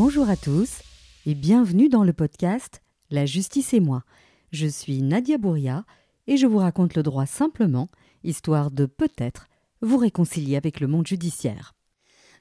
[0.00, 0.82] Bonjour à tous
[1.26, 4.04] et bienvenue dans le podcast La justice et moi.
[4.52, 5.84] Je suis Nadia Bouria
[6.28, 7.88] et je vous raconte le droit simplement,
[8.22, 9.48] histoire de peut-être
[9.80, 11.74] vous réconcilier avec le monde judiciaire.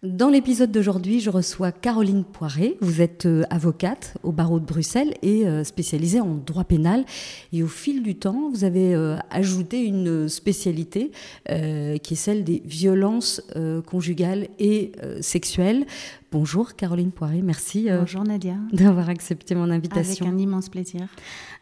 [0.04, 2.78] Dans l'épisode d'aujourd'hui, je reçois Caroline Poiré.
[2.82, 7.04] Vous êtes euh, avocate au barreau de Bruxelles et euh, spécialisée en droit pénal.
[7.52, 11.12] Et au fil du temps, vous avez euh, ajouté une spécialité
[11.48, 13.42] qui est celle des violences
[13.86, 15.86] conjugales et sexuelles.
[16.30, 18.56] Bonjour Caroline Poiré, merci euh, Bonjour Nadia.
[18.74, 20.26] d'avoir accepté mon invitation.
[20.26, 21.08] Avec un immense plaisir.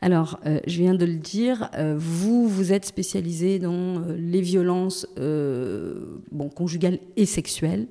[0.02, 5.06] Alors, euh, je viens de le dire, euh, vous, vous êtes spécialisée dans les violences
[5.16, 7.88] bon, conjugales et sexuelles.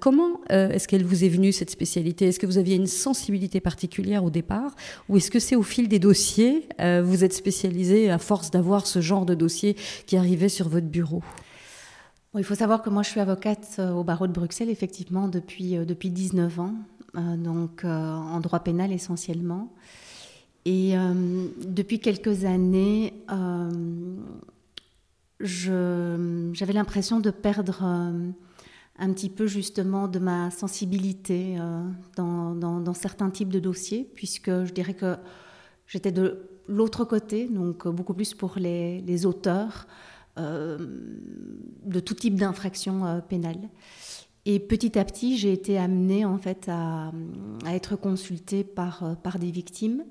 [0.00, 2.26] comment est-ce qu'elle vous est venue, cette spécialité?
[2.26, 4.74] Est-ce que vous aviez une sensibilité particulière au départ?
[5.08, 9.00] Ou est-ce que c'est au fil des dossiers Vous êtes spécialisée à force d'avoir ce
[9.00, 9.76] genre de dossier
[10.06, 11.22] qui arrivait sur votre bureau?
[12.38, 15.76] Il faut savoir que moi, je suis avocate euh, au barreau de Bruxelles, effectivement, depuis,
[15.76, 16.74] euh, depuis 19 ans,
[17.16, 19.72] euh, donc en droit pénal essentiellement.
[20.66, 20.94] Et
[21.62, 23.12] depuis quelques années,
[25.38, 31.58] j'avais l'impression de perdre un petit peu justement de ma sensibilité
[32.16, 35.16] dans, certains types de dossiers, puisque je dirais que
[35.86, 39.86] j'étais de l'autre côté, donc beaucoup plus pour les auteurs.
[40.36, 40.78] Euh,
[41.84, 43.68] de tout type d'infractions euh, pénales.
[44.46, 47.12] Et petit à petit, j'ai été amenée en fait à,
[47.68, 50.04] être consultée par, euh, par des victimes.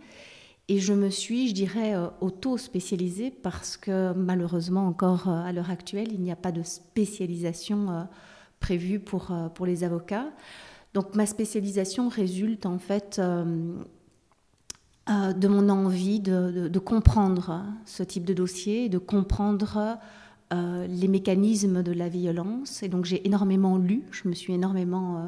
[0.69, 6.21] Et je me suis, je dirais, auto-spécialisée parce que malheureusement, encore à l'heure actuelle, il
[6.21, 8.08] n'y a pas de spécialisation
[8.61, 10.31] prévue pour, pour les avocats.
[10.93, 13.19] Donc ma spécialisation résulte en fait
[15.09, 19.97] euh, de mon envie de, comprendre ce type de dossier, de comprendre
[20.53, 22.83] euh, les mécanismes de la violence.
[22.83, 25.27] Et donc j'ai énormément lu, je me suis énormément euh,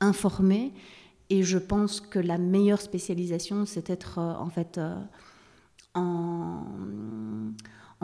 [0.00, 0.74] informée.
[1.30, 4.78] Et je pense que la meilleure spécialisation, c'est être en fait
[5.94, 6.62] en,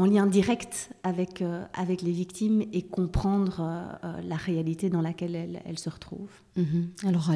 [0.05, 1.43] lien direct avec,
[1.75, 6.28] avec les victimes et comprendre la réalité dans laquelle elles, se retrouvent.
[6.56, 7.09] Mm-hmm.
[7.09, 7.31] Alors,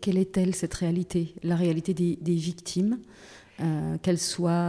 [0.00, 1.34] quelle est-elle, cette réalité?
[1.42, 2.98] La réalité des, des victimes
[3.62, 3.96] euh,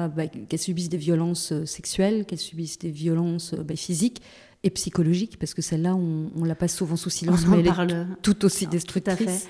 [0.10, 4.22] bah, qu'elles subissent des violences euh, sexuelles, qu'elles subissent des violences euh, bah, physiques
[4.64, 8.46] et psychologiques, parce que celle-là, on, la passe souvent sous silence, mais elle est tout
[8.46, 9.48] aussi destructrice.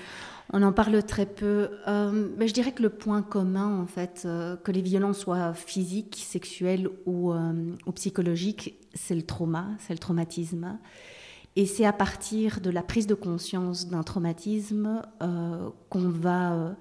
[0.54, 1.70] On en parle très peu.
[2.36, 4.26] mais je dirais que le point commun, en fait,
[4.64, 10.78] que les violences soient physiques, sexuelles ou, ou psychologiques, c'est le trauma, c'est le traumatisme.
[11.56, 15.02] Et c'est à partir de la prise de conscience d'un traumatisme
[15.90, 16.74] qu'on va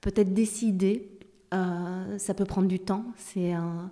[0.00, 1.11] peut-être décider
[1.52, 3.04] euh, ça peut prendre du temps.
[3.16, 3.90] C'est un,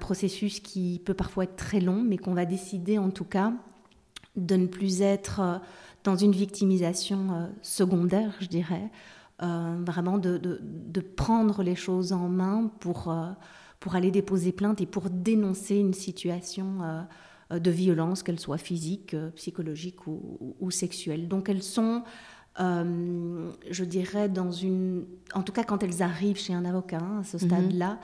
[0.00, 3.52] processus qui peut parfois être très long, mais qu'on va décider en tout cas
[4.36, 5.58] de ne plus être euh,
[6.02, 8.90] dans une victimisation euh, secondaire, je dirais.
[9.40, 13.12] vraiment de, prendre les choses en main pour,
[13.92, 17.04] aller déposer plainte et pour dénoncer une situation
[17.50, 21.28] de violence, qu'elle soit physique, psychologique ou, sexuelle.
[21.28, 22.02] Donc elles sont
[22.60, 25.06] euh, je dirais, dans une.
[25.34, 27.50] En tout cas, quand elles arrivent chez un avocat, hein, à ce mhm.
[27.50, 27.98] stade-là,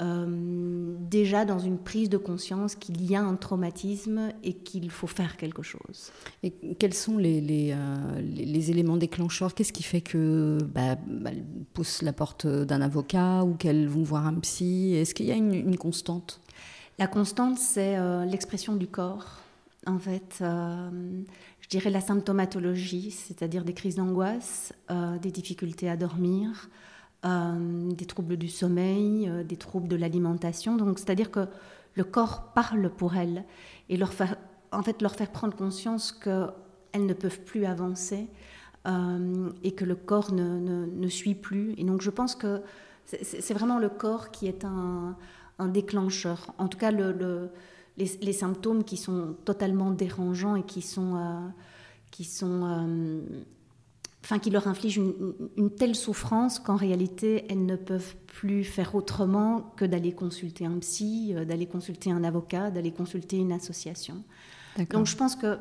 [0.00, 5.08] euh, déjà dans une prise de conscience qu'il y a un traumatisme et qu'il faut
[5.08, 6.12] faire quelque chose.
[6.44, 9.54] Et quels sont les, les, euh, les, éléments déclencheurs?
[9.54, 11.30] Qu'est-ce qui fait que bah, bah,
[11.74, 14.94] poussent la porte d'un avocat ou qu'elles vont voir un psy?
[14.94, 16.40] Est-ce qu'il y a une, une constante?
[17.00, 19.38] La constante, c'est l'expression du corps.
[19.86, 20.42] En fait,
[21.68, 26.70] je dirais la symptomatologie, c'est-à-dire des crises d'angoisse, euh, des difficultés à dormir,
[27.26, 30.76] euh, des troubles du sommeil, euh, des troubles de l'alimentation.
[30.76, 31.46] Donc, c'est-à-dire que
[31.94, 33.44] le corps parle pour elles
[33.90, 34.36] et leur faire,
[34.72, 38.28] en fait, leur faire prendre conscience qu'elles ne peuvent plus avancer
[39.62, 41.74] et que le corps ne, suit plus.
[41.76, 42.62] Et donc, je pense que
[43.04, 45.14] c'est vraiment le corps qui est un,
[45.58, 46.54] un déclencheur.
[46.56, 47.50] En tout cas, le
[47.98, 51.48] les, symptômes qui sont totalement dérangeants et qui sont, euh,
[52.10, 53.20] qui sont, euh,
[54.24, 55.00] enfin, qui leur infligent
[55.56, 60.78] une, telle souffrance qu'en réalité elles ne peuvent plus faire autrement que d'aller consulter un
[60.78, 64.22] psy, euh, d'aller consulter un avocat, d'aller consulter une association.
[64.90, 65.58] Donc je pense que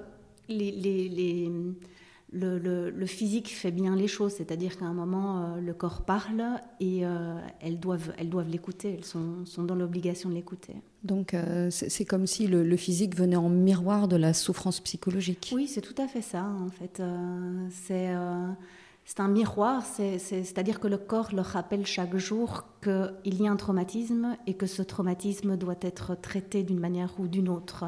[0.48, 1.52] les, les
[2.32, 6.44] le, physique fait bien les choses, c'est-à-dire qu'à un moment, euh, le corps parle
[6.80, 10.76] et euh, elles doivent elles doivent l'écouter, elles sont, sont dans l'obligation de l'écouter.
[11.08, 15.52] Donc euh, c'est comme si le, physique venait en miroir de la souffrance psychologique.
[15.56, 17.02] Oui, c'est tout à fait ça, en fait.
[17.72, 18.14] c'est
[19.10, 23.56] c'est un miroir, c'est-à-dire que le corps leur rappelle chaque jour qu'il y a un
[23.56, 27.86] traumatisme et que ce traumatisme doit être traité d'une manière ou d'une autre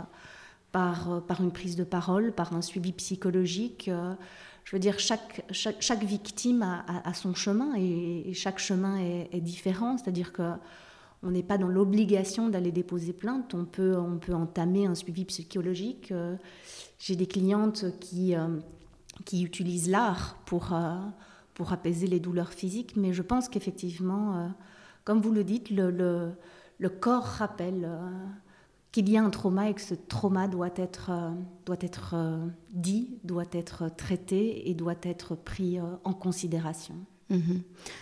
[0.71, 3.92] par, par une prise de parole, par un suivi psychologique
[4.69, 9.98] je veux dire, chaque, chaque, victime a, son chemin et, chaque chemin est, différent.
[9.98, 10.44] C'est-à-dire que
[11.21, 13.54] on n'est pas dans l'obligation d'aller déposer plainte.
[13.54, 16.12] On peut, on peut entamer un suivi psychologique.
[16.12, 16.36] Euh,
[16.98, 18.60] j'ai des clientes qui, euh,
[19.25, 20.95] qui utilisent l'art pour, euh,
[21.54, 24.54] pour apaiser les douleurs physiques, mais je pense qu'effectivement,
[25.04, 25.92] comme vous le dites, le,
[26.77, 27.89] le, corps rappelle
[28.94, 31.12] qu'il y a un trauma et que ce trauma doit être,
[31.66, 32.16] doit être
[32.71, 36.95] dit, doit être traité et doit être pris en considération.
[37.30, 37.62] Mhm.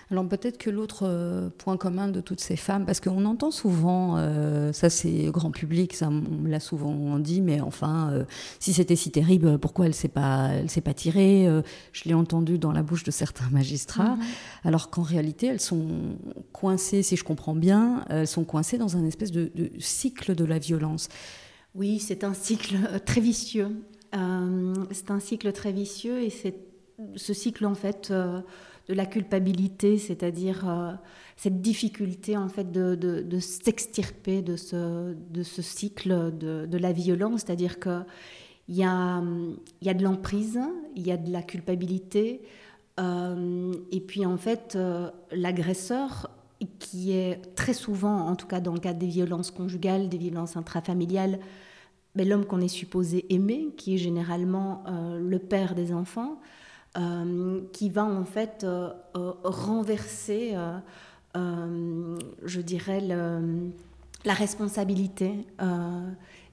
[0.10, 4.16] Alors peut-être que l'autre euh, point commun de toutes ces femmes, parce qu'on entend souvent,
[4.18, 8.24] euh, ça c'est grand public, ça on l'a souvent dit, mais enfin, euh,
[8.60, 11.48] si c'était si terrible, pourquoi elle s'est pas, elle s'est pas tirée
[11.92, 14.24] Je l'ai entendu dans la bouche de certains magistrats, mhm.
[14.64, 16.18] alors qu'en réalité elles sont
[16.54, 20.46] coincées, si je comprends bien, elles sont coincées dans un espèce de, de cycle de
[20.46, 21.10] la violence.
[21.76, 23.68] Oui, c'est un cycle très vicieux.
[24.14, 26.56] c'est un cycle très vicieux et c'est
[27.16, 28.12] ce cycle en fait
[28.88, 30.94] de la culpabilité, c'est-à-dire euh,
[31.36, 35.16] cette difficulté en fait de, s'extirper de ce,
[35.62, 38.06] cycle de, la violence, c'est-à-dire qu'il
[38.70, 40.60] y a, de l'emprise,
[40.96, 42.42] il y a de la culpabilité,
[43.00, 46.32] euh, et puis en fait euh, l'agresseur
[46.80, 50.56] qui est très souvent, en tout cas dans le cadre des violences conjugales, des violences
[50.56, 51.40] intrafamiliales,
[52.16, 54.84] ben, l'homme qu'on est supposé aimer, qui est généralement
[55.20, 56.40] le père des enfants,
[57.74, 60.56] qui va en fait euh, euh, renverser,
[61.36, 63.02] je dirais,
[64.26, 65.46] la responsabilité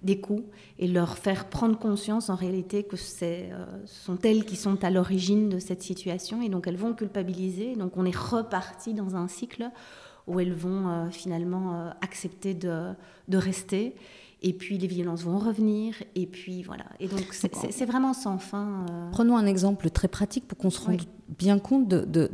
[0.02, 0.43] des coups
[0.79, 3.49] et leur faire prendre conscience en réalité que ce
[3.87, 7.75] sont elles qui sont à l'origine de cette situation et donc elles vont culpabiliser.
[7.76, 9.70] Donc on est reparti dans un cycle
[10.26, 12.94] où elles vont finalement accepter de
[13.32, 13.97] rester
[14.44, 16.85] et puis les violences vont revenir, et puis voilà.
[17.00, 18.85] Et donc c'est vraiment sans fin.
[18.91, 19.11] Euh.
[19.11, 21.00] Prenons un exemple très pratique pour qu'on se rende
[21.38, 22.31] bien compte de,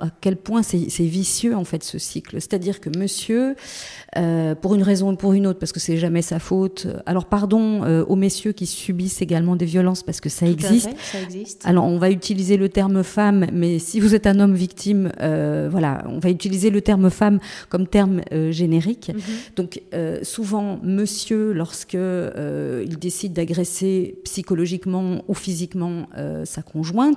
[0.00, 2.36] à quel point c'est vicieux en fait ce cycle.
[2.40, 3.56] C'est-à-dire que monsieur,
[4.16, 6.86] euh, pour une raison ou pour une autre, parce que c'est jamais sa faute.
[7.06, 10.90] Alors pardon euh, aux messieurs qui subissent également des violences parce que ça existe.
[11.12, 11.62] ça existe.
[11.64, 15.68] Alors on va utiliser le terme femme, mais si vous êtes un homme victime, euh,
[15.70, 17.38] voilà, on va utiliser le terme femme
[17.68, 19.12] comme terme générique.
[19.14, 19.22] Mhm.
[19.56, 19.82] Donc
[20.22, 26.06] souvent monsieur, lorsque il décide d'agresser psychologiquement ou physiquement
[26.44, 27.13] sa conjointe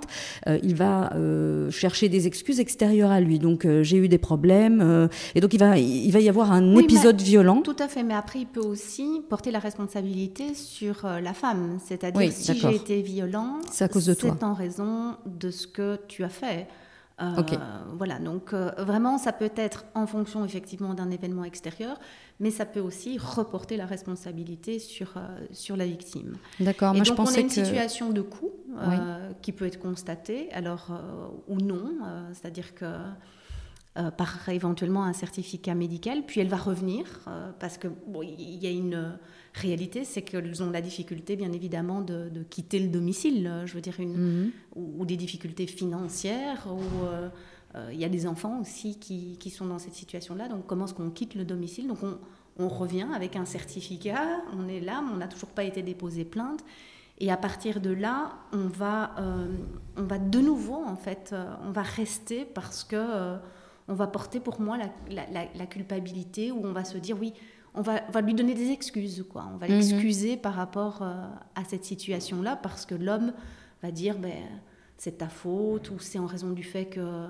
[0.47, 3.39] euh, il va euh, chercher des excuses extérieures à lui.
[3.39, 6.75] Donc euh, j'ai eu des problèmes, et donc il va, il va y avoir un
[6.77, 7.61] épisode violent.
[7.61, 12.31] Tout à fait, mais après il peut aussi porter la responsabilité sur la femme, c'est-à-dire
[12.31, 14.35] si j'ai été violent, c'est à cause de toi.
[14.37, 16.67] C'est en raison de ce que tu as fait.
[17.19, 17.41] Euh,
[17.93, 21.99] voilà, donc euh, vraiment, ça peut être en fonction effectivement d'un événement extérieur,
[22.39, 26.37] mais ça peut aussi reporter la responsabilité sur, euh, sur la victime.
[26.59, 28.51] D'accord, moi donc, je pensais on a une situation de coup
[29.41, 30.91] qui peut être constatée, alors
[31.47, 31.97] ou non,
[32.33, 32.85] c'est-à-dire que
[33.95, 37.21] par éventuellement un certificat médical, puis elle va revenir
[37.59, 39.17] parce que bon, il y a une
[39.53, 43.63] réalité, c'est qu'elles ont la difficulté, bien évidemment, de, quitter le domicile.
[43.65, 44.51] Je veux dire, une, mhm.
[44.75, 47.29] ou, des difficultés financières, ou euh,
[47.75, 50.47] euh, il y a des enfants aussi qui, qui sont dans cette situation-là.
[50.47, 51.87] Donc, comment est-ce qu'on quitte le domicile?
[51.87, 52.17] Donc, on,
[52.59, 56.25] on, revient avec un certificat, on est là, mais on n'a toujours pas été déposé
[56.25, 56.63] plainte.
[57.19, 59.47] Et à partir de là, on va, euh,
[59.95, 61.33] on va de nouveau, en fait,
[61.65, 63.37] on va rester parce que
[63.87, 64.89] on va porter pour moi la,
[65.31, 67.33] la, la, culpabilité, ou on va se dire, oui,
[67.77, 69.47] on va, lui donner des excuses, quoi.
[69.53, 69.75] On va mhm.
[69.75, 73.33] l'excuser par rapport euh, à cette situation-là parce que l'homme
[73.83, 74.43] va dire ben,
[74.97, 77.27] c'est ta faute ou c'est en raison du fait que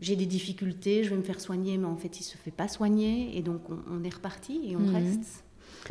[0.00, 2.66] j'ai des difficultés, je vais me faire soigner, mais en fait il se fait pas
[2.66, 4.94] soigner et donc on, est reparti et on mhm.
[4.94, 5.44] reste.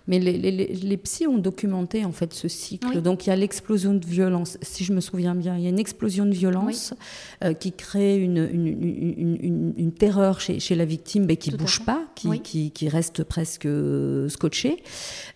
[0.07, 3.01] Mais les, les, les, psys ont documenté en fait ce cycle.
[3.01, 4.57] Donc il y a l'explosion de violence.
[4.62, 6.93] Si je me souviens bien, il y a une explosion de violence
[7.43, 11.57] euh, qui crée une, une, une, une, terreur chez, chez, la victime, mais qui ne
[11.57, 14.83] bouge pas, qui, qui, qui, reste presque euh, scotché.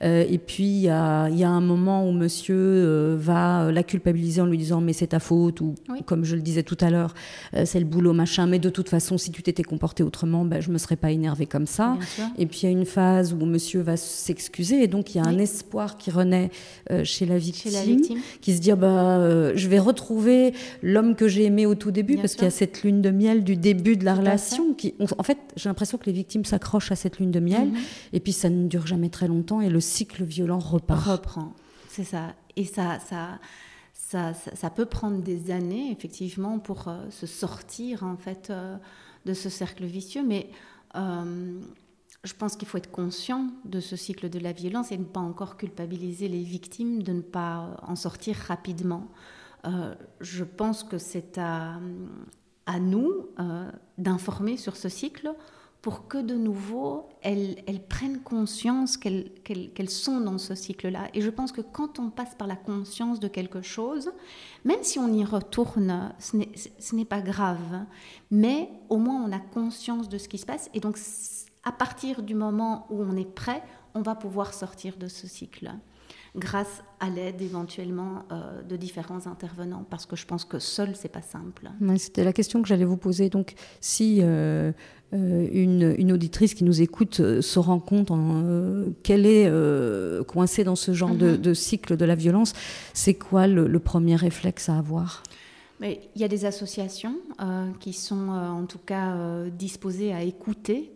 [0.03, 3.71] Euh, et puis il y, a, il y, a, un moment où monsieur euh, va
[3.71, 6.77] la culpabiliser en lui disant mais c'est ta faute ou comme je le disais tout
[6.81, 7.13] à l'heure,
[7.65, 8.47] c'est le boulot machin.
[8.47, 11.45] Mais de toute façon, si tu t'étais comporté autrement, ben, je me serais pas énervé
[11.45, 11.97] comme ça.
[12.37, 13.97] Et puis il y a une phase où monsieur va
[14.71, 16.49] et donc, il y a un espoir qui renaît
[16.91, 21.27] euh, chez, la victime, qui se dit ah bah, euh, je vais retrouver l'homme que
[21.27, 23.97] j'ai aimé au tout début, parce qu'il y a cette lune de miel du début
[23.97, 24.73] de la relation.
[24.73, 27.77] Qui, en fait, j'ai l'impression que les victimes s'accrochent à cette lune de miel, mhm.
[28.13, 31.05] et puis ça ne dure jamais très longtemps, et le cycle violent repart.
[31.05, 31.53] Reprend,
[31.89, 32.33] c'est ça.
[32.55, 33.39] Et ça, ça,
[33.93, 38.51] ça, ça, peut prendre des années, effectivement, pour euh, se sortir, en fait,
[39.25, 40.23] de ce cercle vicieux.
[40.25, 40.49] Mais
[42.25, 45.21] je pense qu'il faut être conscient de ce cycle de la violence et ne pas
[45.21, 49.07] encore culpabiliser les victimes de ne pas en sortir rapidement.
[50.19, 51.79] je pense que c'est à,
[52.65, 53.27] à nous
[53.97, 55.33] d'informer sur ce cycle
[55.85, 61.09] pour que de nouveau elles, prennent conscience qu'elles sont dans ce cycle-là.
[61.13, 64.11] Et je pense que quand on passe par la conscience de quelque chose,
[64.63, 67.85] même si on y retourne, ce n'est pas grave,
[68.31, 70.71] mais au moins on a conscience de ce qui se passe.
[70.73, 70.97] Et donc
[71.65, 73.61] à partir du moment où on est prêt,
[73.95, 75.71] on va pouvoir sortir de ce cycle
[76.35, 81.11] grâce à l'aide éventuellement euh, de différents intervenants, parce que je pense que seul, c'est
[81.11, 81.69] pas simple.
[81.97, 83.29] C'était la question que j'allais vous poser.
[83.29, 84.71] Donc, si euh,
[85.13, 88.11] euh, une, auditrice qui nous écoute se rend compte
[89.03, 89.49] qu'elle est
[90.27, 91.53] coincée dans ce genre de, mhm.
[91.53, 92.53] cycle de la violence,
[92.93, 95.23] c'est quoi le premier réflexe à avoir?
[95.81, 100.23] Il y a des associations euh, qui sont euh, en tout cas euh, disposées à
[100.23, 100.91] écouter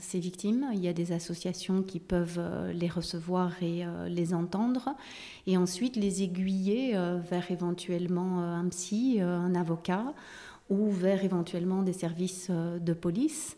[0.00, 0.66] ces victimes.
[0.72, 2.40] Il y a des associations qui peuvent
[2.74, 4.96] les recevoir et les entendre
[5.46, 6.98] et ensuite les aiguiller
[7.30, 10.12] vers éventuellement un psy, un avocat
[10.68, 13.56] ou vers éventuellement des services de police.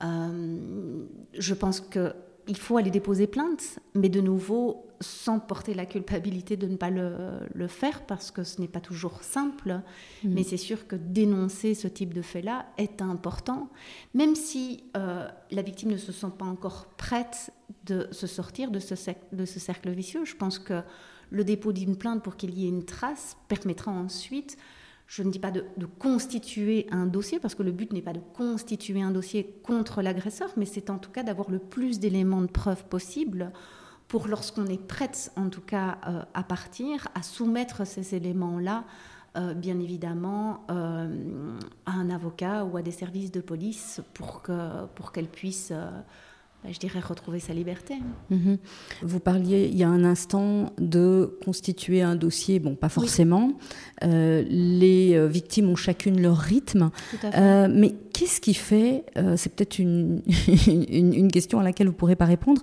[0.00, 2.14] je pense que
[2.46, 6.90] il faut aller déposer plainte, mais de nouveau sans porter la culpabilité de ne pas
[6.90, 9.80] le, faire, parce que ce n'est pas toujours simple.
[10.24, 10.32] Mm.
[10.32, 13.68] Mais c'est sûr que dénoncer ce type de fait-là est important,
[14.14, 17.52] même si euh, la victime ne se sent pas encore prête
[17.84, 18.94] de se sortir de ce,
[19.32, 20.24] de ce cercle vicieux.
[20.24, 20.82] Je pense que
[21.30, 24.56] le dépôt d'une plainte pour qu'il y ait une trace permettra ensuite
[25.12, 25.66] je ne dis pas de,
[25.98, 30.50] constituer un dossier, parce que le but n'est pas de constituer un dossier contre l'agresseur,
[30.56, 33.52] mais c'est en tout cas d'avoir le plus d'éléments de preuve possible
[34.12, 38.84] pour lorsqu'on est prête, en tout cas, euh, à partir, à soumettre ces éléments-là,
[39.38, 44.86] euh, bien évidemment, euh, à un avocat ou à des services de police pour qu'elle
[44.96, 47.94] pour qu'elle puisse bah, je dirais, retrouver sa liberté.
[48.30, 48.58] Mhm.
[49.00, 53.54] Vous parliez il y a un instant de constituer un dossier, bon, pas forcément.
[54.04, 56.90] Euh, les victimes ont chacune leur rythme.
[57.24, 60.22] Euh, mais qu'est-ce qui fait, c'est peut-être une,
[60.66, 62.62] une, une, question à laquelle vous ne pourrez pas répondre,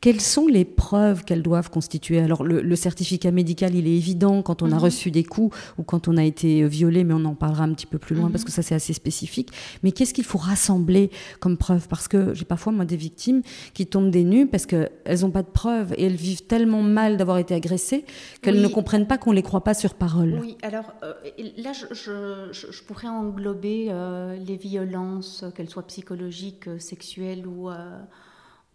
[0.00, 2.20] quelles sont les preuves qu'elles doivent constituer?
[2.20, 4.82] Alors le, certificat médical, il est évident quand on a mhm.
[4.82, 7.86] reçu des coups ou quand on a été violé, mais on en parlera un petit
[7.86, 8.32] peu plus loin mhm.
[8.32, 9.50] parce que ça c'est assez spécifique.
[9.82, 11.86] Mais qu'est-ce qu'il faut rassembler comme preuve?
[11.88, 13.42] Parce que j'ai parfois moi des victimes
[13.74, 17.16] qui tombent des nues parce qu'elles n'ont pas de preuves et elles vivent tellement mal
[17.16, 18.04] d'avoir été agressées
[18.42, 20.38] qu'elles ne comprennent pas qu'on les croit pas sur parole.
[20.40, 21.12] Oui, alors euh,
[21.58, 27.68] là je, pourrais englober euh, les violences, qu'elles soient psychologiques, euh, sexuelles ou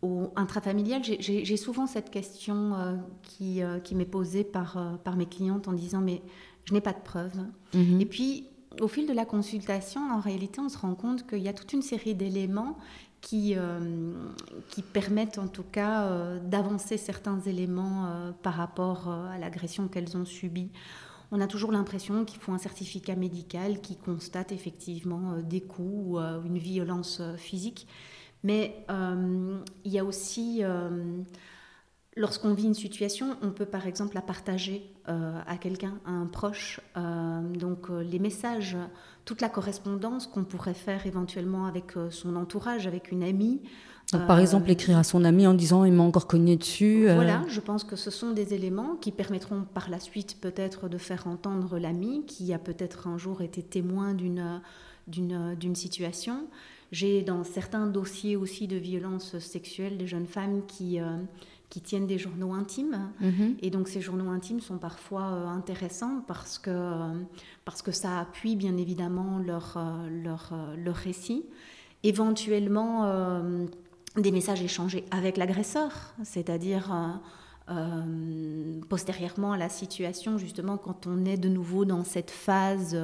[0.06, 5.16] ou intrafamilial, j'ai souvent cette question euh, qui, euh, qui m'est posée par, euh, par
[5.16, 6.22] mes clientes en disant mais
[6.66, 7.40] je n'ai pas de preuves.
[7.74, 8.02] Mhm.
[8.02, 8.48] Et puis
[8.82, 11.74] au fil de la consultation, en réalité, on se rend compte qu'il y a toute
[11.74, 12.78] une série d'éléments
[13.22, 13.56] qui,
[14.70, 20.72] qui permettent en tout cas d'avancer certains éléments par rapport à l'agression qu'elles ont subie.
[21.32, 26.20] On a toujours l'impression qu'il faut un certificat médical qui constate effectivement des coups ou
[26.20, 27.88] une violence physique.
[28.46, 31.18] Mais euh, il y a aussi, euh,
[32.16, 36.28] lorsqu'on vit une situation, on peut par exemple la partager euh, à quelqu'un, à un
[36.28, 36.80] proche.
[36.96, 38.78] donc les messages,
[39.26, 43.62] toute la correspondance qu'on pourrait faire éventuellement avec son entourage, avec une amie.
[44.28, 47.08] par exemple, écrire à son ami en disant il m'a encore cogné dessus.
[47.12, 51.00] Voilà, je pense que ce sont des éléments qui permettront par la suite peut-être de
[51.00, 54.62] faire entendre l'ami qui a peut-être un jour été témoin d'une
[55.08, 56.48] d'une situation.
[56.92, 61.18] J'ai dans certains dossiers aussi de violences sexuelles des jeunes femmes qui, euh,
[61.70, 63.10] qui tiennent des journaux intimes.
[63.22, 63.58] Mhm.
[63.62, 67.14] Et donc ces journaux intimes sont parfois euh, intéressants parce que, euh,
[67.66, 69.78] parce que ça appuie bien évidemment leur,
[70.24, 71.46] leur, leur récit.
[72.04, 73.42] Éventuellement,
[74.16, 77.20] des messages échangés avec l'agresseur, c'est-à-dire...
[78.90, 82.96] postérieurement à la situation, justement, quand on est de nouveau dans cette phase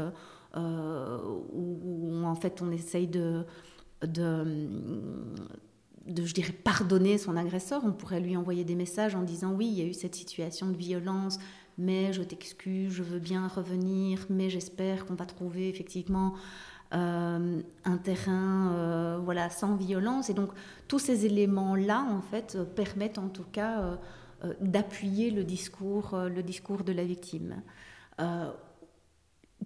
[0.56, 3.44] où, en fait on essaye de,
[4.06, 4.46] de,
[6.08, 7.82] je dirais, pardonner son agresseur.
[7.86, 10.70] On pourrait lui envoyer des messages en disant oui, il y a eu cette situation
[10.70, 11.40] de violence,
[11.78, 16.34] mais je t'excuse, je veux bien revenir, mais j'espère qu'on va trouver effectivement
[16.94, 20.30] euh, un terrain euh, voilà, sans violence.
[20.30, 20.52] Et donc
[20.88, 23.98] tous ces éléments-là, en fait, permettent en tout cas
[24.44, 27.62] euh, d'appuyer le discours, le discours de la victime.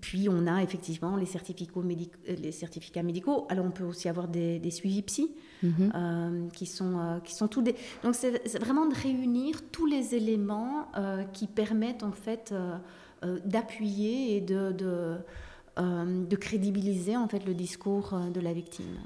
[0.06, 3.48] Puis on a effectivement les certificats, médicaux, euh, les certificats médicaux.
[3.50, 5.32] Alors on peut aussi avoir des, suivis psy
[5.64, 5.92] mhm.
[5.96, 7.74] euh, qui, sont, euh, qui sont tous des...
[8.04, 10.90] Donc c'est vraiment de réunir tous les éléments
[11.34, 12.54] qui permettent en fait
[13.46, 15.18] d'appuyer et de, de,
[15.78, 19.00] de, crédibiliser en fait le discours de la victime.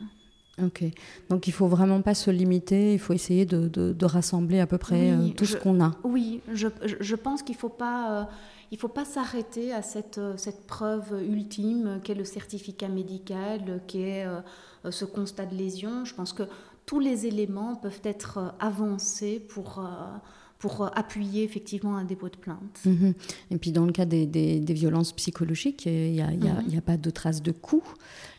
[0.61, 0.83] Ok,
[1.29, 5.13] donc il faut vraiment pas se limiter, il faut essayer de, rassembler à peu près
[5.37, 5.95] tout ce qu'on a.
[6.03, 8.29] Oui, je, pense qu'il ne faut pas,
[8.71, 14.01] euh, faut pas s'arrêter à cette, euh, cette preuve ultime qu'est le certificat médical, qui
[14.01, 14.25] est
[14.89, 16.05] ce constat de lésion.
[16.05, 16.43] Je pense que
[16.85, 19.81] tous les éléments peuvent être avancés pour
[20.59, 22.79] pour euh, appuyer effectivement un dépôt de plainte.
[22.85, 23.13] Mhm.
[23.49, 26.77] Et puis dans le cas des, des, violences psychologiques, il n'y a, mhm.
[26.77, 27.87] a, pas de traces de coups,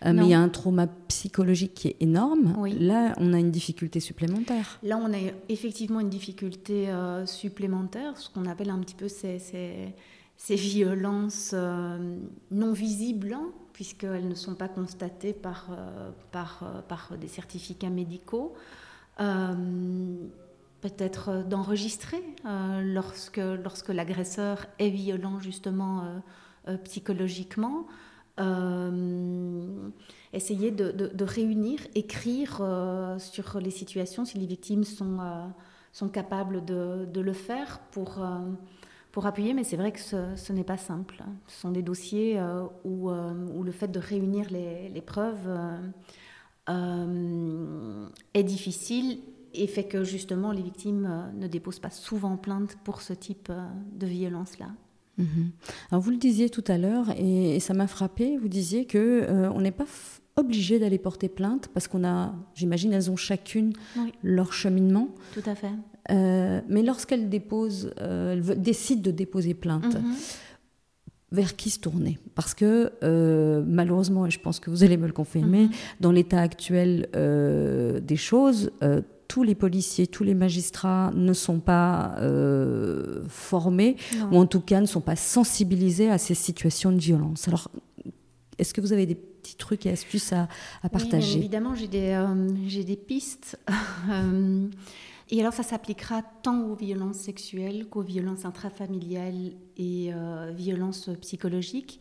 [0.04, 2.54] euh, mais il y a un trauma psychologique qui est énorme.
[2.78, 4.78] Là, on a une difficulté supplémentaire.
[4.82, 5.18] Là, on a
[5.48, 9.94] effectivement une difficulté euh, supplémentaire, ce qu'on appelle un petit peu ces, ces,
[10.42, 11.54] ces violences
[12.50, 15.68] non visibles, hein, puisqu'elles ne sont pas constatées par,
[16.32, 18.54] par, par des certificats médicaux
[20.80, 26.04] peut-être euh, d'enregistrer euh, lorsque, lorsque l'agresseur est violent justement
[26.68, 27.86] euh, psychologiquement.
[30.32, 32.62] essayer de, de, réunir, écrire
[33.18, 35.18] sur les situations si les victimes sont,
[35.92, 38.24] sont capables de, de, le faire pour,
[39.12, 41.22] pour appuyer, mais c'est vrai que ce, n'est pas simple.
[41.46, 42.40] Ce sont des dossiers
[42.84, 45.48] où, où, le fait de réunir les, preuves
[46.68, 49.18] est difficile
[49.54, 53.48] et fait que justement les victimes euh, ne déposent pas souvent plainte pour ce type
[53.50, 54.68] euh, de violence-là.
[55.18, 55.50] Mhm.
[55.90, 58.36] Alors vous le disiez tout à l'heure et, ça m'a frappé.
[58.38, 59.86] Vous disiez que euh, on n'est pas
[60.40, 63.72] obligé d'aller porter plainte parce qu'on a, j'imagine, elles ont chacune
[64.22, 65.08] leur cheminement.
[65.34, 65.70] Tout à fait.
[66.68, 69.94] mais lorsqu'elles déposent, elles décident de déposer plainte.
[69.94, 70.14] Mhm.
[71.32, 72.18] Vers qui se tourner?
[72.34, 72.90] Parce que
[73.66, 75.70] malheureusement, et je pense que vous allez me le confirmer, mhm.
[76.00, 78.72] dans l'état actuel des choses,
[79.30, 83.94] tous les policiers, tous les magistrats ne sont pas euh, formés,
[84.32, 87.46] ou en tout cas ne sont pas sensibilisés à ces situations de violence.
[87.46, 87.70] Alors,
[88.58, 89.14] est-ce que vous avez des
[89.50, 90.48] petits trucs et astuces à,
[90.90, 93.58] partager oui, Évidemment, j'ai des, euh, j'ai des pistes.
[94.10, 94.66] Euh,
[95.32, 100.10] et alors, ça s'appliquera tant aux violences sexuelles qu'aux violences intrafamiliales et
[100.56, 102.00] violences psychologiques.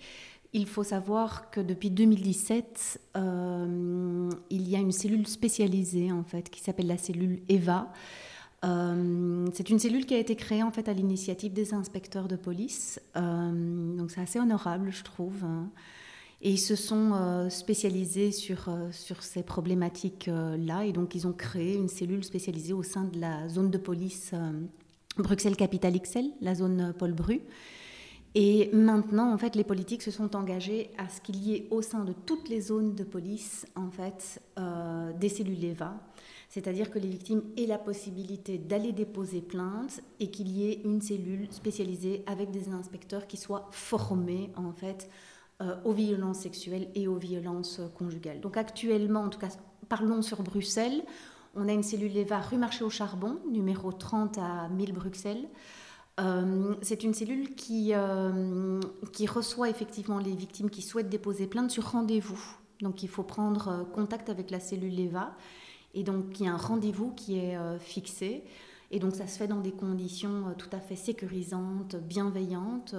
[0.52, 6.50] Il faut savoir que depuis 2017, euh, il y a une cellule spécialisée en fait
[6.50, 7.94] qui s'appelle la cellule EVA.
[8.66, 12.36] Euh, c'est une cellule qui a été créée en fait à l'initiative des inspecteurs de
[12.36, 13.00] police.
[13.16, 15.44] Euh, donc c'est assez honorable, je trouve.
[16.42, 20.86] Et ils se sont spécialisés sur, sur ces problématiques-là.
[20.86, 24.34] Et donc ils ont créé une cellule spécialisée au sein de la zone de police
[25.18, 27.42] Bruxelles-Capitale XL, la zone Paul Bru.
[28.36, 31.82] Et maintenant, en fait, les politiques se sont engagés à ce qu'il y ait au
[31.82, 35.96] sein de toutes les zones de police, en fait, euh, des cellules EVA.
[36.48, 41.02] C'est-à-dire que les victimes aient la possibilité d'aller déposer plainte et qu'il y ait une
[41.02, 45.14] cellule spécialisée avec des inspecteurs qui soient formés, en fait, euh,
[45.84, 48.40] aux violences sexuelles et aux violences conjugales.
[48.40, 49.50] Donc actuellement, en tout cas,
[49.90, 51.04] parlons sur Bruxelles,
[51.56, 55.48] on a une cellule EVA rue Marché au Charbon, numéro 30 à 1000 Bruxelles.
[56.20, 58.80] Euh, c'est une cellule qui, euh,
[59.14, 62.40] qui reçoit effectivement les victimes qui souhaitent déposer plainte sur rendez-vous.
[62.82, 65.36] Donc il faut prendre euh, contact avec la cellule EVA
[65.94, 68.44] et donc il y a un rendez-vous qui est fixé.
[68.92, 72.96] Et donc ça se fait dans des conditions tout à fait sécurisantes, bienveillantes.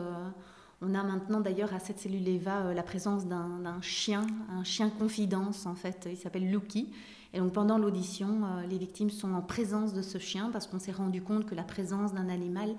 [0.83, 5.67] On a maintenant d'ailleurs à cette cellule EVA la présence d'un chien, un chien confidence
[5.67, 6.91] en fait, il s'appelle Lucky.
[7.33, 10.91] Et donc pendant l'audition, les victimes sont en présence de ce chien parce qu'on s'est
[10.91, 12.75] rendu compte que la présence d'un animal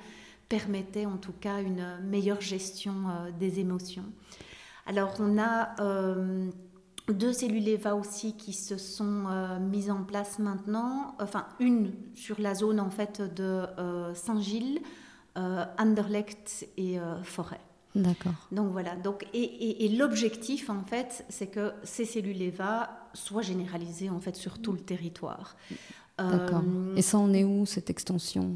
[0.51, 4.03] permettait en tout cas une meilleure gestion euh, des émotions.
[4.85, 6.49] Alors on a euh,
[7.07, 12.41] deux cellules EVA aussi qui se sont euh, mises en place maintenant, enfin une sur
[12.41, 13.63] la zone en fait de
[14.13, 14.81] Saint-Gilles,
[15.37, 17.61] Anderlecht et Forêt.
[17.95, 18.47] D'accord.
[18.51, 18.95] Donc voilà.
[18.95, 24.35] Donc et, et l'objectif en fait, c'est que ces cellules EVA soient généralisées en fait
[24.35, 25.55] sur tout le territoire.
[26.17, 26.61] D'accord.
[26.95, 28.55] et ça en est où cette extension?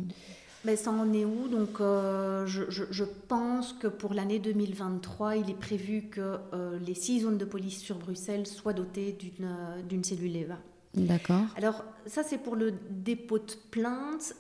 [0.66, 1.48] Mais ça en est où?
[1.48, 7.22] Donc, euh, je, pense que pour l'année 2023, il est prévu que euh, les six
[7.22, 10.58] zones de police sur Bruxelles soient dotées d'une euh, cellule EVA.
[10.96, 11.44] D'accord.
[11.56, 14.34] Alors, ça, c'est pour le dépôt de plainte.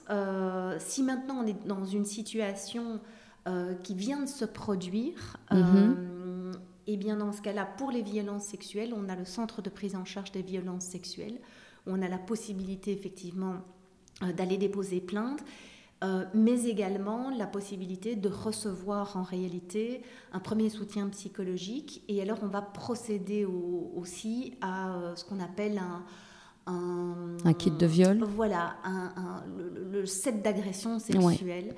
[0.79, 2.99] si maintenant on est dans une situation
[3.83, 6.51] qui vient de se produire, mhm.
[6.87, 9.69] et eh bien dans ce cas-là, pour les violences sexuelles, on a le centre de
[9.69, 11.39] prise en charge des violences sexuelles.
[11.85, 13.57] Où on a la possibilité, effectivement,
[14.35, 15.43] d'aller déposer plainte.
[16.03, 20.01] Euh, mais également la possibilité de recevoir en réalité
[20.33, 22.03] un premier soutien psychologique.
[22.09, 25.79] Et alors on va procéder aussi à euh, ce qu'on appelle
[26.67, 28.23] un, un, kit de viol.
[28.35, 28.75] Voilà,
[29.57, 31.75] le, set d'agression sexuelle.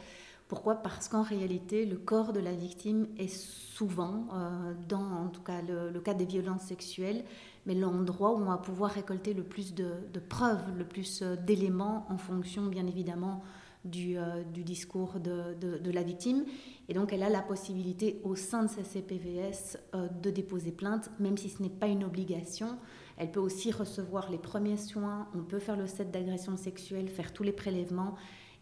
[0.47, 0.75] Pourquoi?
[0.75, 5.61] Parce qu'en réalité, le corps de la victime est souvent, euh, dans en tout cas
[5.61, 7.25] le, cas des violences sexuelles,
[7.65, 9.91] mais l'endroit où on va pouvoir récolter le plus de,
[10.29, 13.43] preuves, le plus euh, d'éléments en fonction, bien évidemment,
[13.83, 16.45] du, euh, discours de, la victime.
[16.87, 21.37] Et donc, elle a la possibilité, au sein de sa CPVS, de déposer plainte, même
[21.37, 22.77] si ce n'est pas une obligation.
[23.17, 27.33] Elle peut aussi recevoir les premiers soins, on peut faire le set d'agression sexuelle, faire
[27.33, 28.15] tous les prélèvements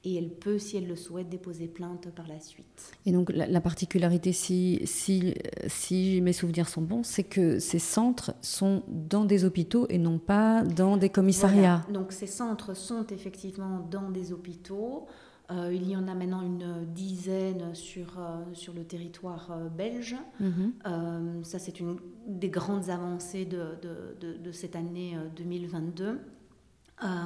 [0.05, 2.93] et elle peut, si elle le souhaite, déposer plainte par la suite.
[3.05, 5.33] Et donc la, particularité, si, si,
[5.67, 10.19] si, mes souvenirs sont bons, c'est que ces centres sont dans des hôpitaux et non
[10.19, 11.85] pas dans des commissariats.
[11.91, 15.07] Donc ces centres sont effectivement dans des hôpitaux.
[15.51, 20.15] Euh, il y en a maintenant une dizaine sur, euh, sur le territoire euh, belge.
[20.39, 21.43] Mhm.
[21.43, 26.19] ça, c'est une des grandes avancées de, de, de cette année 2022.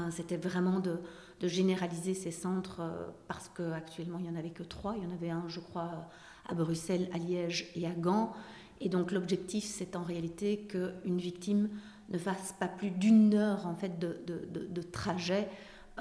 [0.10, 0.98] C'était vraiment de
[1.40, 4.96] de généraliser ces centres euh, parce qu'actuellement il n'y en avait que trois.
[4.98, 6.10] Il y en avait un, je crois,
[6.48, 8.34] à Bruxelles, à Liège et à Gand.
[8.82, 11.70] Et donc l'objectif, c'est en réalité qu'une victime
[12.10, 15.48] ne fasse pas plus d'une heure en fait de, trajet,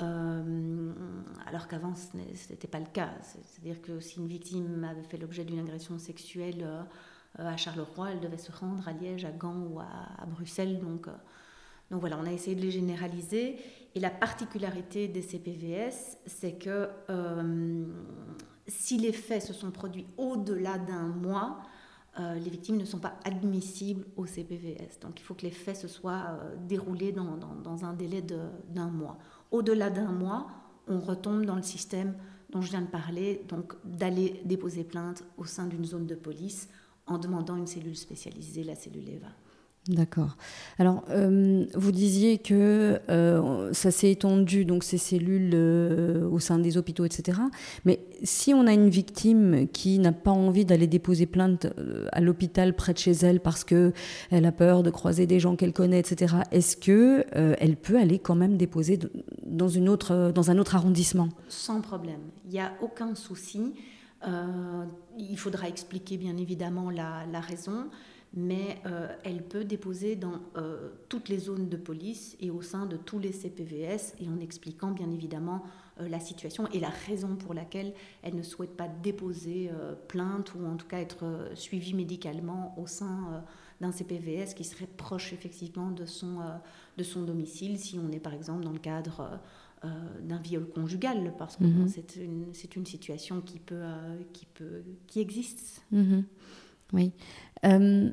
[0.00, 0.92] euh,
[1.46, 3.10] alors qu'avant ce n'était pas le cas.
[3.22, 6.82] C'est-à-dire que si une victime avait fait l'objet d'une agression sexuelle euh,
[7.38, 10.78] à Charleroi, elle devait se rendre à Liège, à Gand ou à, Bruxelles.
[10.80, 11.08] Donc,
[11.90, 13.58] donc voilà, on a essayé de les généraliser.
[13.94, 17.84] Et la particularité des CPVS, c'est que euh,
[18.66, 21.58] si les faits se sont produits au-delà d'un mois,
[22.20, 25.00] euh, les victimes ne sont pas admissibles au CPVS.
[25.00, 28.88] Donc il faut que les faits se soient euh, déroulés dans, dans, un délai d'un
[28.88, 29.18] mois.
[29.50, 30.48] Au-delà d'un mois,
[30.88, 32.14] on retombe dans le système
[32.50, 36.68] dont je viens de parler, donc d'aller déposer plainte au sein d'une zone de police
[37.06, 39.28] en demandant une cellule spécialisée, la cellule EVA.
[39.88, 40.36] D'accord.
[40.78, 46.58] Alors, euh, vous disiez que euh, ça s'est étendu, donc ces cellules euh, au sein
[46.58, 47.38] des hôpitaux, etc.
[47.86, 51.68] Mais si on a une victime qui n'a pas envie d'aller déposer plainte
[52.12, 53.94] à l'hôpital près de chez elle parce que
[54.30, 56.36] elle a peur de croiser des gens qu'elle connaît, etc.
[56.52, 58.98] Est-ce que elle peut aller quand même déposer
[59.46, 61.30] dans une autre, dans un autre arrondissement?
[61.48, 62.20] Sans problème.
[62.44, 63.72] Il n'y a aucun souci.
[65.18, 67.86] il faudra expliquer bien évidemment la, la raison
[68.34, 72.86] mais euh, elle peut déposer dans euh, toutes les zones de police et au sein
[72.86, 75.62] de tous les CPVS et en expliquant bien évidemment
[76.00, 79.70] euh, la situation et la raison pour laquelle elle ne souhaite pas déposer
[80.08, 83.42] plainte ou en tout cas être suivie médicalement au sein
[83.80, 86.40] d'un CPVS qui serait proche effectivement de son,
[86.96, 89.40] de son domicile si on est par exemple dans le cadre
[90.22, 91.88] d'un viol conjugal parce que mhm.
[91.88, 93.84] c'est une, une, situation qui, peut,
[94.32, 95.82] qui, peut, qui existe.
[95.92, 96.24] Mhm.
[96.92, 97.12] Oui.
[97.64, 98.10] Euh,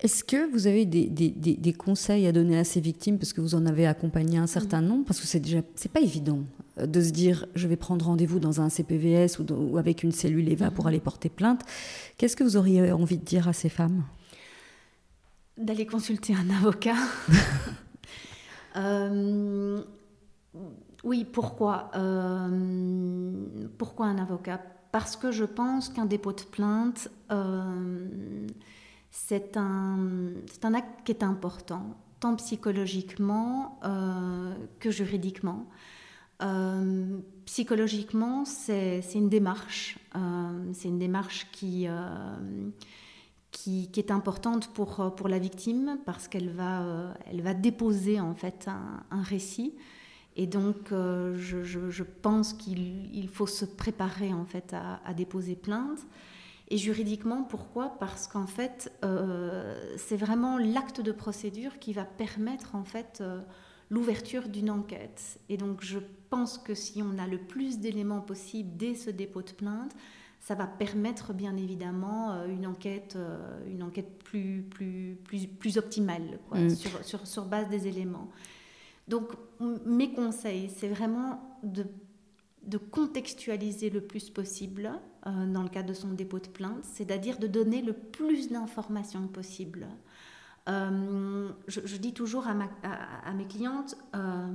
[0.00, 3.40] est-ce que vous avez des, des, des, conseils à donner à ces victimes parce que
[3.40, 4.86] vous en avez accompagné un certain mm.
[4.86, 6.40] nombre Parce que c'est déjà c'est pas évident
[6.78, 10.48] euh, de se dire je vais prendre rendez-vous dans un CPVS ou, avec une cellule
[10.48, 10.88] EVA pour mm.
[10.88, 11.62] aller porter plainte.
[12.18, 14.04] Qu'est-ce que vous auriez envie de dire à ces femmes?
[15.56, 16.96] D'aller consulter un avocat.
[18.76, 19.82] euh,
[21.04, 21.90] oui, pourquoi
[23.78, 24.60] Pourquoi un avocat?
[24.92, 28.46] Parce que je pense qu'un dépôt de plainte, euh,
[29.10, 29.98] c'est un,
[30.62, 35.66] un, acte qui est important, tant psychologiquement euh, que juridiquement.
[36.42, 39.98] Euh, psychologiquement, c'est une démarche,
[40.72, 41.86] c'est une démarche qui,
[43.50, 48.34] qui, qui, est importante pour, pour la victime parce qu'elle va, elle va déposer en
[48.34, 49.74] fait un, un récit
[50.36, 55.98] et donc, euh, je, pense qu'il faut se préparer en fait à, déposer plainte.
[56.68, 57.96] Et juridiquement, pourquoi?
[58.00, 63.42] Parce qu'en fait, euh, c'est vraiment l'acte de procédure qui va permettre en fait euh,
[63.90, 65.38] l'ouverture d'une enquête.
[65.50, 65.98] Et donc, je
[66.30, 69.92] pense que si on a le plus d'éléments possible dès ce dépôt de plainte,
[70.40, 73.16] ça va permettre bien évidemment une enquête,
[73.68, 76.70] une enquête plus, plus, plus, plus optimale mmh.
[76.70, 78.28] sur, sur, sur base des éléments.
[79.08, 81.86] Donc mes conseils, c'est vraiment de,
[82.90, 84.92] contextualiser le plus possible
[85.26, 89.26] euh, dans le cadre de son dépôt de plainte, c'est-à-dire de donner le plus d'informations
[89.26, 89.86] possible.
[90.68, 92.54] Euh, je, dis toujours à,
[93.34, 94.46] mes clientes, euh,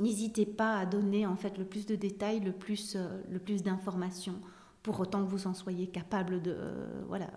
[0.00, 2.96] n'hésitez pas à donner en fait le plus de détails, le plus,
[3.30, 4.40] le plus d'informations,
[4.82, 6.56] pour autant que vous en soyez capable de,
[7.06, 7.28] voilà,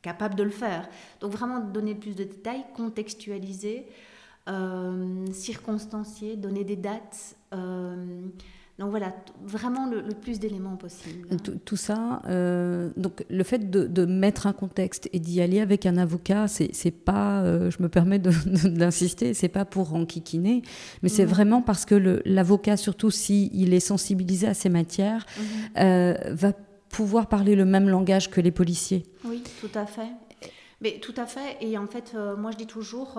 [0.00, 0.88] capable de le faire.
[1.20, 3.86] Donc vraiment donner le plus de détails, contextualiser.
[4.48, 8.22] Euh, circonstancier, donner des dates, euh,
[8.78, 11.26] Donc voilà, vraiment le, plus d'éléments possible.
[11.64, 15.96] Tout, ça, euh, donc le fait de, mettre un contexte et d'y aller avec un
[15.96, 20.62] avocat, c'est pas, euh, je me permets d'insister, c'est pas pour enquiquiner,
[21.02, 25.44] mais c'est vraiment parce que l'avocat, surtout s'il il est sensibilisé à ces matières, mhm.
[25.78, 26.52] euh, va
[26.88, 29.02] pouvoir parler le même langage que les policiers.
[29.24, 30.08] Oui, tout à fait.
[30.80, 31.56] Mais tout à fait.
[31.60, 33.18] Et en fait, moi je dis toujours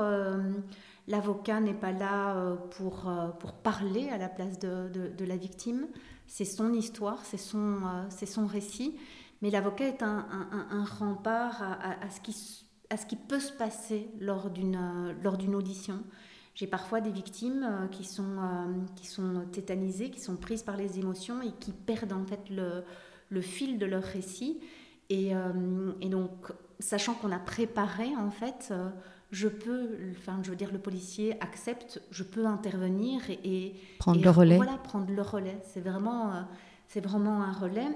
[1.09, 5.37] L'avocat n'est pas là euh, pour, euh, pour parler à la place de, de, la
[5.37, 5.87] victime.
[6.27, 8.95] C'est son histoire, c'est son, euh, c'est son récit.
[9.41, 10.27] Mais l'avocat est un,
[10.69, 15.55] un, rempart à, ce qui, à ce qui peut se passer lors d'une, lors d'une
[15.55, 16.03] audition.
[16.53, 18.37] J'ai parfois des victimes qui sont,
[18.97, 22.83] qui sont tétanisées, qui sont prises par les émotions et qui perdent en fait le,
[23.29, 24.59] le fil de leur récit.
[25.09, 25.31] Et,
[26.01, 28.73] et donc, sachant qu'on a préparé en fait
[29.31, 34.29] je peux, enfin, je veux dire, le policier accepte, je peux intervenir et, prendre le
[34.29, 34.55] relais.
[34.55, 35.59] Voilà, prendre le relais.
[35.63, 36.41] C'est vraiment, euh,
[36.87, 37.87] c'est vraiment un relais.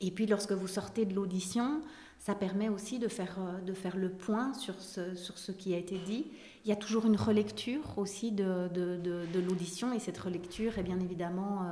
[0.00, 1.80] Et puis, lorsque vous sortez de l'audition,
[2.18, 5.74] ça permet aussi de faire, euh, de faire le point sur ce, sur ce qui
[5.74, 6.26] a été dit.
[6.64, 10.84] Il y a toujours une relecture aussi de, de, de, l'audition et cette relecture est
[10.84, 11.66] bien évidemment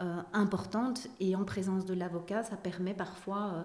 [0.00, 1.06] euh, importante.
[1.20, 3.62] Et en présence de l'avocat, ça permet parfois euh,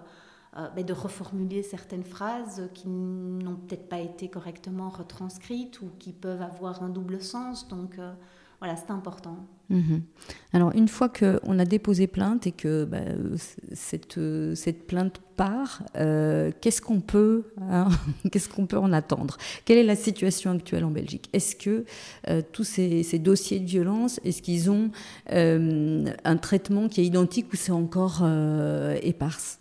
[0.74, 6.42] ben, de reformuler certaines phrases qui n'ont peut-être pas été correctement retranscrites ou qui peuvent
[6.42, 7.68] avoir un double sens.
[7.68, 8.12] Donc euh,
[8.58, 9.36] voilà, c'est important.
[9.68, 10.02] Mhm.
[10.52, 13.36] Alors une fois qu'on a déposé plainte et que ben,
[13.72, 14.18] cette,
[14.56, 17.88] cette, plainte part, euh, qu'est-ce qu'on peut, hein,
[18.32, 19.36] qu'est-ce peut en attendre?
[19.64, 21.28] Quelle est la situation actuelle en Belgique?
[21.32, 21.84] Est-ce que
[22.50, 24.90] tous ces, ces, dossiers de violence, est-ce qu'ils ont
[25.28, 28.26] un traitement qui est identique ou c'est encore
[29.02, 29.60] éparse?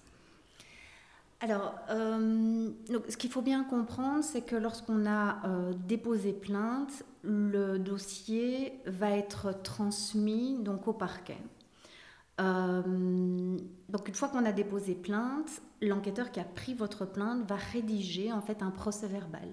[1.50, 2.70] Alors, euh,
[3.08, 9.12] ce qu'il faut bien comprendre, c'est que lorsqu'on a euh, déposé plainte, le dossier va
[9.12, 11.38] être transmis donc au parquet.
[12.42, 13.58] Euh,
[13.88, 18.34] donc, une fois qu'on a déposé plainte, l'enquêteur qui a pris votre plainte va rédiger
[18.34, 19.48] en fait un procès verbal.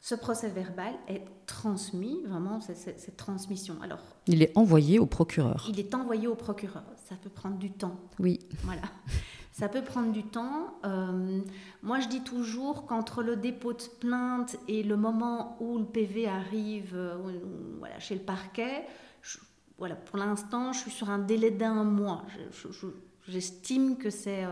[0.00, 3.76] Ce procès verbal est transmis, vraiment, cette transmission.
[3.82, 5.66] Alors, il est envoyé au procureur.
[5.68, 6.84] Il est envoyé au procureur.
[7.10, 8.00] Ça peut prendre du temps.
[8.18, 8.38] Oui.
[8.64, 8.80] Voilà.
[9.60, 10.72] Ça peut prendre du temps.
[10.86, 11.42] Euh,
[11.82, 16.26] moi, je dis toujours qu'entre le dépôt de plainte et le moment où le PV
[16.26, 17.18] arrive euh,
[17.78, 18.86] voilà, chez le parquet,
[19.76, 22.24] voilà, pour l'instant, je suis sur un délai d'un mois.
[23.28, 24.46] J'estime que c'est.
[24.46, 24.48] Euh,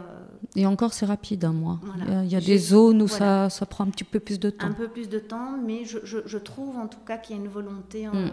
[0.57, 1.81] et encore, c'est rapide, un mois.
[2.25, 4.67] Il y a, des zones où ça, ça, prend un petit peu plus de temps.
[4.67, 7.43] Un peu plus de temps, mais je, je trouve en tout cas qu'il y a
[7.43, 8.05] une volonté.
[8.05, 8.31] Hein, mm.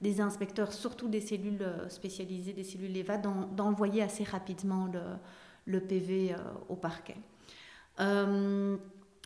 [0.00, 5.00] des inspecteurs, surtout des cellules spécialisées, des cellules EVA, d'envoyer assez rapidement le,
[5.66, 6.36] le PV euh,
[6.68, 7.16] au parquet.
[8.00, 8.76] Euh,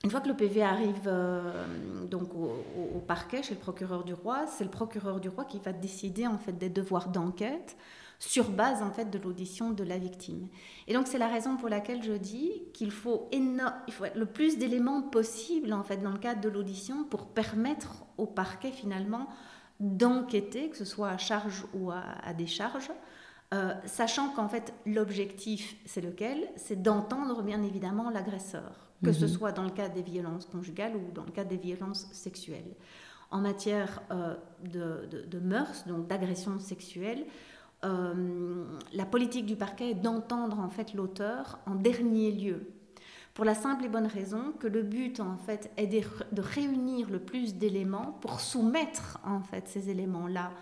[0.02, 4.46] une fois que le PV arrive euh, donc au, parquet chez le procureur du roi,
[4.46, 7.76] c'est le procureur du roi qui va décider en fait des devoirs d'enquête
[8.18, 10.48] sur base en fait de l'audition de la victime.
[10.86, 15.72] Et donc c'est la raison pour laquelle je dis qu'il faut, le plus d'éléments possible
[15.72, 19.28] en fait dans le cadre de l'audition pour permettre au parquet finalement
[19.80, 22.90] d'enquêter, que ce soit à charge ou à, à décharge,
[23.52, 26.48] euh, sachant qu'en fait l'objectif c'est lequel?
[26.54, 29.30] C'est d'entendre bien évidemment l'agresseur, que ce mhm.
[29.30, 32.76] soit dans le cas des violences conjugales ou dans le cas des violences sexuelles.
[33.32, 37.26] En matière euh, de, de, mœurs, donc d'agression sexuelle,
[37.84, 42.68] euh, la politique du parquet est d'entendre en fait l'auteur en dernier lieu.
[43.34, 47.10] Pour la simple et bonne raison que le but en fait est de, de réunir
[47.10, 50.52] le plus d'éléments pour soumettre en fait ces éléments-là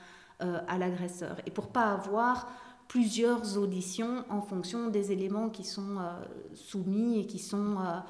[0.41, 2.47] à l'agresseur et pour pas avoir
[2.89, 6.25] plusieurs auditions en fonction des éléments qui sont euh,
[6.55, 8.01] soumis et qui sont euh,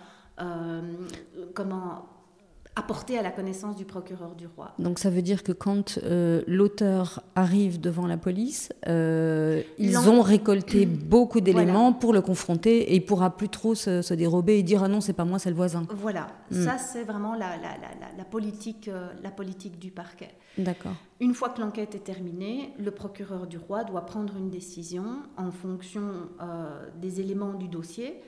[0.41, 1.09] euh,
[1.55, 2.07] comment
[2.79, 4.73] apportés à la connaissance du procureur du roi.
[4.79, 5.99] Donc ça veut dire que quand
[6.47, 13.05] l'auteur arrive devant la police, ils ont récolté beaucoup d'éléments pour le confronter et il
[13.05, 15.87] pourra plus trop se, dérober et dire ah non c'est pas moi c'est le voisin.
[15.91, 16.65] Voilà, hmm.
[16.65, 17.77] ça c'est vraiment la, la,
[18.17, 18.91] la, politique,
[19.23, 20.31] la politique du parquet.
[20.59, 20.95] D'accord.
[21.21, 25.51] Une fois que l'enquête est terminée, le procureur du roi doit prendre une décision en
[25.51, 26.03] fonction
[26.41, 28.21] euh, des éléments du dossier.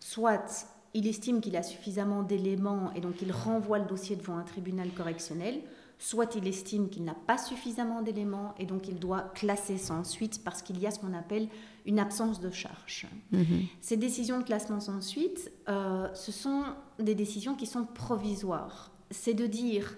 [0.00, 4.42] Soit il estime qu'il a suffisamment d'éléments et donc il renvoie le dossier devant un
[4.42, 5.60] tribunal correctionnel,
[5.98, 10.42] soit il estime qu'il n'a pas suffisamment d'éléments et donc il doit classer sans suite
[10.44, 11.48] parce qu'il y a ce qu'on appelle
[11.86, 13.06] une absence de charge.
[13.32, 13.66] Mhm.
[13.80, 16.64] Ces décisions de classement sans suite, euh, ce sont
[16.98, 18.92] des décisions qui sont provisoires.
[19.10, 19.96] C'est de dire...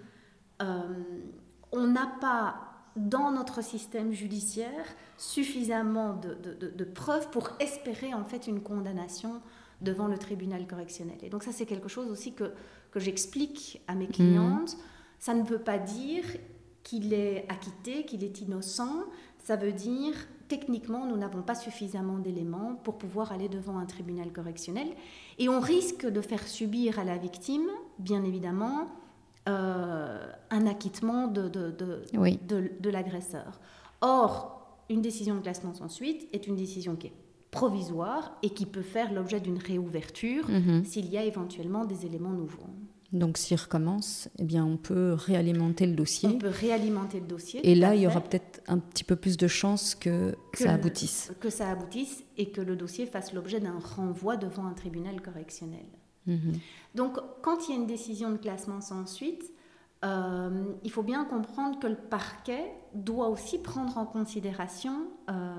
[0.63, 0.83] Euh,
[1.73, 2.57] on n'a pas
[2.97, 4.85] dans notre système judiciaire
[5.17, 9.41] suffisamment de, preuves pour espérer en fait une condamnation
[9.81, 11.19] devant le tribunal correctionnel.
[11.23, 12.53] Et donc ça c'est quelque chose aussi que,
[12.91, 14.77] que j'explique à mes clientes.
[15.19, 16.25] Ça ne veut pas dire
[16.83, 19.05] qu'il est acquitté, qu'il est innocent.
[19.39, 20.15] Ça veut dire
[20.51, 24.89] techniquement, nous n'avons pas suffisamment d'éléments pour pouvoir aller devant un tribunal correctionnel.
[25.39, 27.69] Et on risque de faire subir à la victime,
[28.01, 28.89] bien évidemment,
[29.49, 33.61] euh, un acquittement de, de, de, l'agresseur.
[34.01, 37.15] Or, une décision de classement sans suite est une décision qui est
[37.51, 40.85] provisoire et qui peut faire l'objet d'une réouverture mhm.
[40.85, 42.67] s'il y a éventuellement des éléments nouveaux.
[43.13, 46.29] Donc s'il recommence, eh bien on peut réalimenter le dossier.
[46.29, 47.69] On peut réalimenter le dossier.
[47.69, 51.33] Et là, il y aura peut-être un petit peu plus de chances que, ça aboutisse.
[51.41, 55.87] que ça aboutisse et que le dossier fasse l'objet d'un renvoi devant un tribunal correctionnel.
[56.27, 56.53] Mhm.
[56.95, 59.53] Donc quand il y a une décision de classement sans suite,
[60.05, 65.57] euh, il faut bien comprendre que le parquet doit aussi prendre en considération euh,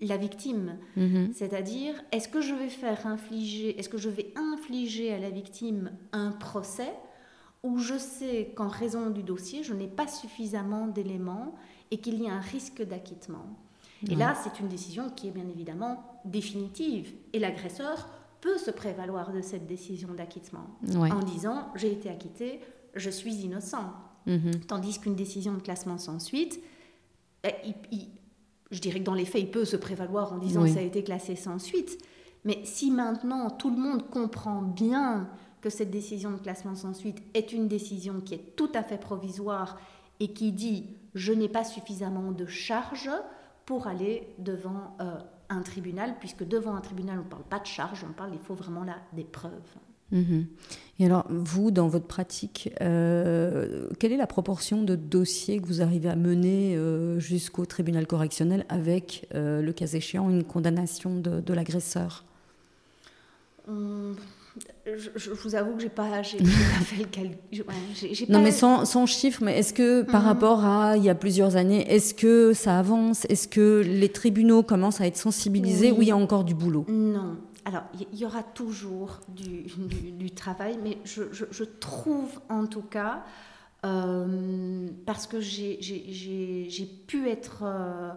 [0.00, 0.76] la victime.
[0.96, 1.32] Mhm.
[1.34, 5.92] C'est-à-dire, est-ce que je vais faire infliger, est-ce que je vais infliger à la victime
[6.12, 6.92] un procès
[7.62, 11.54] où je sais qu'en raison du dossier, je n'ai pas suffisamment d'éléments
[11.90, 13.46] et qu'il y a un risque d'acquittement?
[14.08, 17.12] Et là, c'est une décision qui est bien évidemment définitive.
[17.34, 18.08] Et l'agresseur
[18.40, 22.60] peut se prévaloir de cette décision d'acquittement en disant j'ai été acquitté,
[22.94, 23.92] je suis innocent.
[24.26, 24.60] Mhm.
[24.66, 26.60] Tandis qu'une décision de classement sans suite,
[27.44, 27.50] eh,
[27.90, 28.08] il,
[28.70, 30.82] je dirais que dans les faits, il peut se prévaloir en disant que ça a
[30.82, 31.98] été classé sans suite.
[32.44, 35.28] Mais si maintenant tout le monde comprend bien
[35.60, 38.98] que cette décision de classement sans suite est une décision qui est tout à fait
[38.98, 39.78] provisoire
[40.20, 43.10] et qui dit je n'ai pas suffisamment de charges
[43.66, 47.66] pour aller devant euh, un tribunal, puisque devant un tribunal on ne parle pas de
[47.66, 49.76] charges, on parle, il faut vraiment là des preuves.
[50.12, 50.46] Mhm.
[51.00, 55.80] Et alors, vous, dans votre pratique, euh, quelle est la proportion de dossiers que vous
[55.80, 61.54] arrivez à mener euh, jusqu'au tribunal correctionnel avec, euh, le cas échéant, une condamnation de,
[61.54, 62.26] l'agresseur?
[63.66, 64.14] Hum,
[64.84, 66.36] je, vous avoue que j'ai pas, j'ai
[66.84, 67.64] fait le calcul.
[68.28, 70.26] non, mais sans, sans chiffre, mais est-ce que par hum.
[70.26, 73.24] rapport à il y a plusieurs années, est-ce que ça avance?
[73.30, 76.84] Est-ce que les tribunaux commencent à être sensibilisés ou il y a encore du boulot?
[76.88, 77.38] Non,
[77.70, 83.22] alors, il y, aura toujours du, travail, mais je, trouve en tout cas,
[83.86, 88.10] euh, parce que j'ai pu être euh,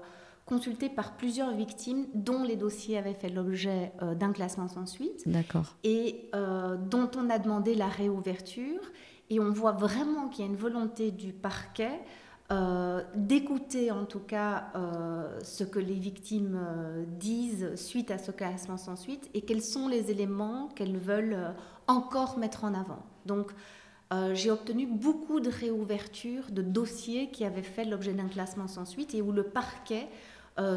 [0.48, 5.22] consultée par plusieurs victimes dont les dossiers avaient fait l'objet euh, d'un classement sans suite.
[5.28, 5.76] D'accord.
[5.84, 8.82] Et dont on a demandé la réouverture.
[9.30, 12.00] Et on voit vraiment qu'il y a une volonté du parquet
[12.54, 18.30] euh, d'écouter en tout cas euh, ce que les victimes euh, disent suite à ce
[18.30, 21.56] classement sans suite et quels sont les éléments qu'elles veulent
[21.88, 23.04] encore mettre en avant.
[23.26, 23.52] Donc
[24.34, 29.16] j'ai obtenu beaucoup de réouvertures de dossiers qui avaient fait l'objet d'un classement sans suite
[29.16, 30.08] et où le parquet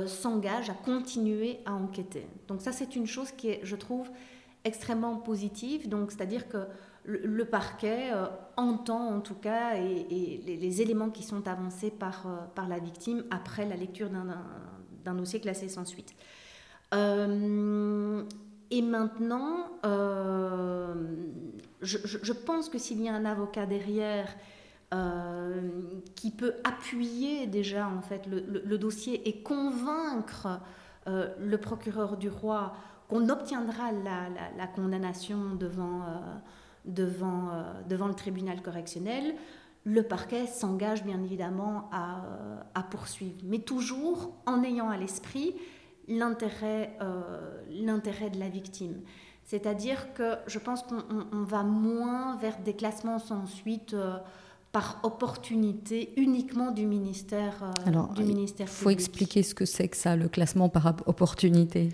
[0.07, 2.27] s'engage à continuer à enquêter.
[2.49, 4.09] Donc ça c'est une chose qui est, je trouve,
[4.65, 5.87] extrêmement positive.
[5.87, 6.67] Donc c'est-à-dire que
[7.07, 12.69] le, parquet euh, entend en tout cas les, éléments qui sont avancés par, euh, par
[12.69, 14.09] la victime après la lecture
[15.05, 16.15] d'un dossier classé sans suite.
[16.95, 18.23] Euh,
[18.71, 19.71] et maintenant,
[21.83, 24.35] je, pense que s'il y a un avocat derrière
[26.17, 30.61] qui peut appuyer déjà en fait le, dossier et convaincre
[31.07, 32.75] le procureur du roi
[33.09, 36.03] qu'on obtiendra la, condamnation devant
[36.87, 39.35] devant le tribunal correctionnel,
[39.87, 42.23] le parquet s'engage bien évidemment à,
[42.75, 45.55] à, poursuivre, mais toujours en ayant à l'esprit
[46.09, 49.01] l'intérêt euh, de la victime.
[49.45, 54.17] C'est-à-dire que je pense qu'on va moins vers des classements sans suite euh,
[54.73, 59.97] par opportunité uniquement du ministère, Alors, du ministère Il faut expliquer ce que c'est que
[59.97, 61.91] ça, le classement par opportunité.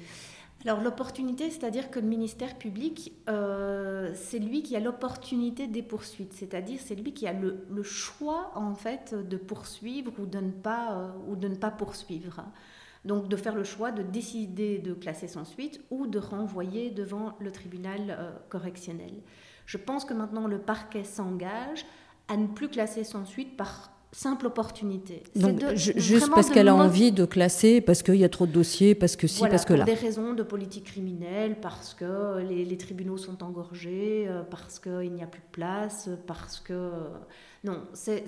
[0.64, 6.32] Alors l'opportunité, c'est-à-dire que le ministère public, euh, c'est lui qui a l'opportunité des poursuites,
[6.34, 10.92] c'est-à-dire c'est lui qui a le, choix en fait de poursuivre ou de ne pas
[10.92, 12.44] euh, ou de ne pas poursuivre.
[13.04, 17.34] Donc de faire le choix de décider de classer sans suite ou de renvoyer devant
[17.40, 19.14] le tribunal euh, correctionnel.
[19.66, 21.84] Je pense que maintenant le parquet s'engage
[22.28, 25.22] à ne plus classer sans suite par simple opportunité.
[25.34, 28.94] Donc, juste parce qu'elle a envie de classer, parce qu'il y a trop de dossiers,
[28.94, 29.84] parce que si, parce que là.
[29.84, 35.12] Pour des raisons de politique criminelle, parce que les, tribunaux sont engorgés, euh, parce qu'il
[35.12, 36.92] n'y a plus de place, parce que...
[37.64, 38.24] Non, c'est,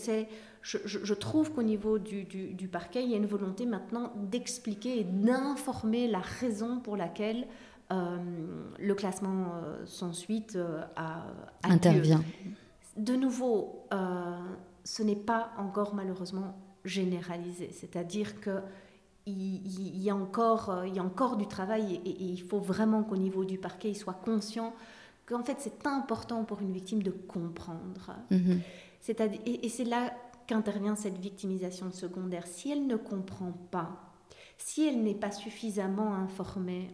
[0.62, 5.05] je, trouve qu'au niveau du, du, parquet, il y a une volonté maintenant d'expliquer et
[5.05, 7.47] d'informer la raison pour laquelle
[7.92, 8.16] euh,
[8.79, 10.59] le classement euh, sans suite
[10.97, 11.24] a,
[11.64, 12.22] intervient.
[12.97, 13.87] De nouveau,
[14.85, 17.70] ce n'est pas encore malheureusement généralisé.
[17.72, 18.61] C'est-à-dire que
[19.26, 23.03] il, y a encore, euh, il y a encore du travail et, il faut vraiment
[23.03, 24.74] qu'au niveau du parquet, il soit conscient
[25.26, 28.16] qu'en fait c'est important pour une victime de comprendre.
[28.30, 28.61] Mhm.
[29.01, 30.12] C'est-à-dire, et, c'est là
[30.47, 32.47] qu'intervient cette victimisation secondaire.
[32.47, 34.12] Si elle ne comprend pas,
[34.59, 36.91] si elle n'est pas suffisamment informée,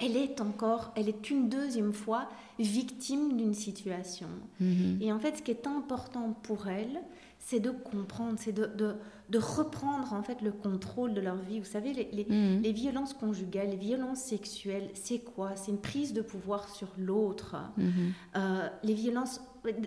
[0.00, 2.28] elle est encore, elle est une deuxième fois
[2.58, 4.28] victime d'une situation.
[4.60, 4.98] Mhm.
[5.00, 7.00] Et en fait, ce qui est important pour elle,
[7.38, 8.96] c'est de comprendre, c'est de, de,
[9.30, 11.60] de reprendre en fait le contrôle de leur vie.
[11.60, 12.62] Vous savez, les, les, Mhm.
[12.62, 15.54] les violences conjugales, les violences sexuelles, c'est quoi?
[15.54, 17.56] C'est une prise de pouvoir sur l'autre.
[17.76, 18.12] Mhm.
[18.36, 19.40] Euh, les violences.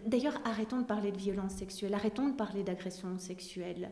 [0.08, 3.92] D'ailleurs, arrêtons de parler de violences sexuelles, arrêtons de parler d'agression sexuelle,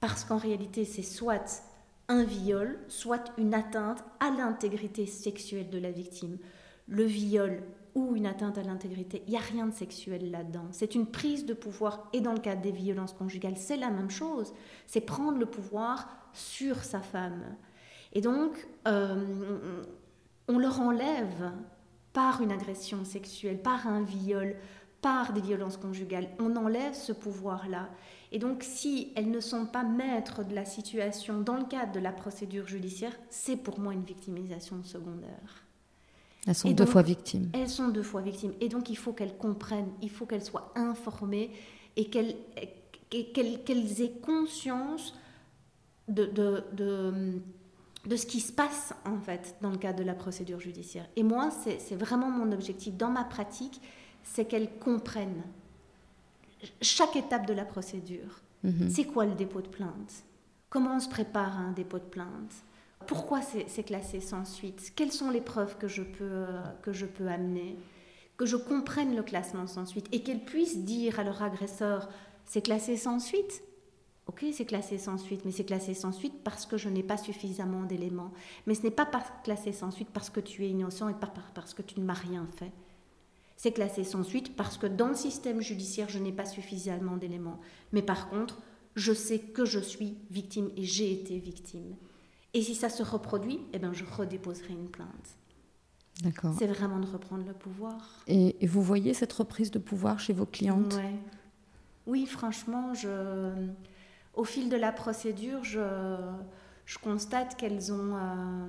[0.00, 1.62] parce qu'en réalité, c'est soit
[2.08, 6.38] un viol, soit une atteinte à l'intégrité sexuelle de la victime.
[6.88, 7.62] Le viol
[7.94, 10.66] ou une atteinte à l'intégrité, il n'y a rien de sexuel là-dedans.
[10.70, 14.10] C'est une prise de pouvoir, et dans le cas des violences conjugales, c'est la même
[14.10, 14.54] chose.
[14.86, 17.56] C'est prendre le pouvoir sur sa femme.
[18.12, 19.82] Et donc, euh,
[20.48, 21.52] on leur enlève
[22.12, 24.56] par une agression sexuelle, par un viol,
[25.00, 27.88] par des violences conjugales, on enlève ce pouvoir-là.
[28.32, 32.00] Et donc, si elles ne sont pas maîtres de la situation dans le cadre de
[32.00, 35.64] la procédure judiciaire, c'est pour moi une victimisation secondaire.
[36.46, 37.48] Elles sont Et deux donc- fois victimes.
[37.54, 38.52] Elles sont deux fois victimes.
[38.60, 41.50] Et donc, il faut qu'elles comprennent, il faut qu'elles soient informées
[41.96, 42.34] et qu'elles
[43.12, 45.14] aient conscience
[46.08, 47.40] de, de, de,
[48.06, 51.06] de ce qui se passe, en fait, dans le cadre de la procédure judiciaire.
[51.16, 53.80] Et moi, c'est vraiment mon objectif dans ma pratique,
[54.22, 55.42] c'est qu'elles comprennent
[56.80, 58.40] chaque étape de la procédure.
[58.64, 58.90] Mhm.
[58.90, 60.24] C'est quoi le dépôt de plainte?
[60.70, 62.52] Comment on se prépare à un dépôt de plainte?
[63.06, 64.92] Pourquoi c'est classé sans suite?
[64.94, 67.76] Quelles sont les preuves que je peux, euh, que je peux amener?
[68.36, 72.08] Que je comprenne le classement sans suite et qu'elles puissent dire à leur agresseur
[72.44, 73.62] c'est classé sans suite?
[74.26, 77.16] Ok, c'est classé sans suite, mais c'est classé sans suite parce que je n'ai pas
[77.16, 78.32] suffisamment d'éléments.
[78.66, 79.08] Mais ce n'est pas
[79.42, 82.14] classé sans suite parce que tu es innocent et pas parce que tu ne m'as
[82.14, 82.72] rien fait.
[83.60, 87.58] C'est classé sans suite parce que dans le système judiciaire, je n'ai pas suffisamment d'éléments.
[87.90, 88.62] Mais par contre,
[88.94, 91.96] je sais que je suis victime et j'ai été victime.
[92.54, 95.36] Et si ça se reproduit, eh ben, je redéposerai une plainte.
[96.22, 96.54] D'accord.
[96.56, 98.22] C'est vraiment de reprendre le pouvoir.
[98.28, 100.94] Et, et vous voyez cette reprise de pouvoir chez vos clientes?
[100.94, 101.16] Ouais.
[102.06, 103.66] Oui, franchement, je...
[104.34, 106.16] au fil de la procédure, je,
[106.86, 108.14] je constate qu'elles ont...
[108.14, 108.66] euh,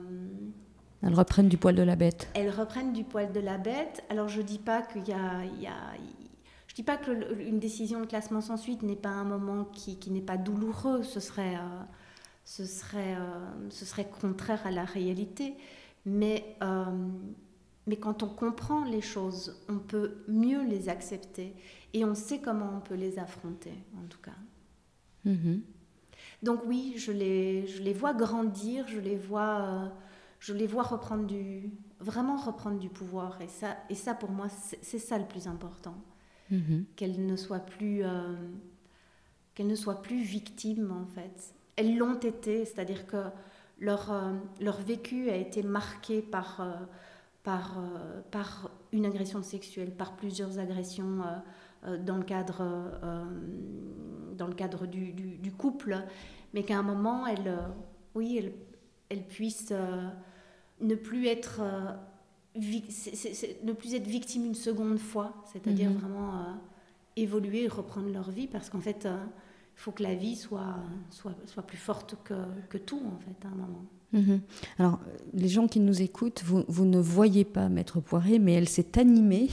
[1.02, 2.28] Elles reprennent du poil de la bête.
[2.34, 4.04] elles reprennent du poil de la bête.
[4.10, 5.93] Alors je dis pas qu'il y a, il y a-
[6.68, 9.64] je dis pas que le- une décision de classement sans suite n'est pas un moment
[9.66, 11.04] qui, qui n'est pas douloureux.
[11.04, 11.84] Ce serait, euh,
[12.45, 15.56] ce serait, euh, ce serait contraire à la réalité.
[16.06, 16.86] Mais euh,
[17.88, 21.56] mais quand on comprend les choses, on peut mieux les accepter
[21.93, 24.36] et on sait comment on peut les affronter, en tout cas.
[25.26, 25.62] Mhm.
[26.43, 29.91] Donc oui, je les, je les vois grandir, je les vois,
[30.40, 31.70] je les vois reprendre du,
[32.00, 33.42] vraiment reprendre du pouvoir.
[33.42, 35.96] Et ça, et ça pour moi, c'est ça le plus important.
[36.52, 36.86] Mhm.
[36.96, 38.36] Qu'elles ne soient plus, euh,
[39.54, 41.54] qu'elles ne soient plus victimes en fait.
[41.76, 43.24] Elles l'ont été, c'est-à-dire que
[43.80, 46.74] leur, euh, leur vécu a été marqué par, euh,
[47.44, 47.78] par,
[48.32, 51.20] par une agression sexuelle, par plusieurs agressions
[52.06, 52.62] dans le cadre,
[54.36, 55.98] dans le cadre du, du- du couple,
[56.54, 57.58] mais qu'à un moment, elles,
[58.16, 58.54] oui, elles,
[59.10, 59.74] elles puissent
[60.82, 61.92] ne plus être euh,
[62.56, 65.98] vic- c'est- c'est- c'est- ne plus être victimes une seconde fois, c'est-à-dire Mhm.
[65.98, 66.54] vraiment euh,
[67.16, 69.18] évoluer reprendre leur vie, parce qu'en fait, euh,
[69.80, 70.76] faut que la vie soit,
[71.10, 72.34] soit, soit plus forte que,
[72.70, 73.86] que tout, en fait, à un moment.
[74.12, 74.42] Mhm.
[74.78, 75.00] Alors,
[75.34, 79.00] les gens qui nous écoutent, vous, vous ne voyez pas Maître Poiré, mais elle s'est
[79.00, 79.48] animée.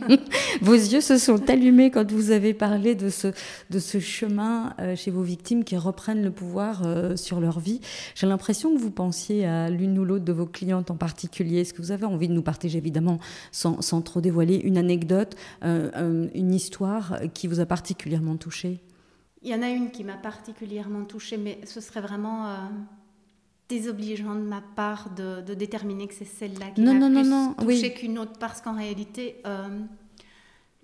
[0.62, 3.28] vos yeux se sont allumés quand vous avez parlé de ce,
[3.70, 7.80] de ce chemin euh, chez vos victimes qui reprennent le pouvoir euh, sur leur vie.
[8.16, 11.60] J'ai l'impression que vous pensiez à l'une ou l'autre de vos clientes en particulier.
[11.60, 13.20] Est-ce que vous avez envie de nous partager, évidemment,
[13.52, 18.80] sans, sans trop dévoiler, une anecdote, euh, une histoire qui vous a particulièrement touché
[19.42, 22.56] Il y en a une qui m'a particulièrement touchée, mais ce serait vraiment euh,
[23.68, 27.88] désobligeant de ma part de, de déterminer que c'est celle-là qui m'a plus non, touchée
[27.88, 27.94] oui.
[27.94, 29.80] qu'une autre, parce qu'en réalité, euh,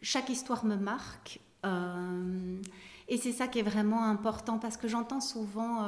[0.02, 1.40] chaque histoire me marque.
[1.64, 2.56] euh,
[3.08, 5.86] et c'est ça qui est vraiment important, parce que j'entends souvent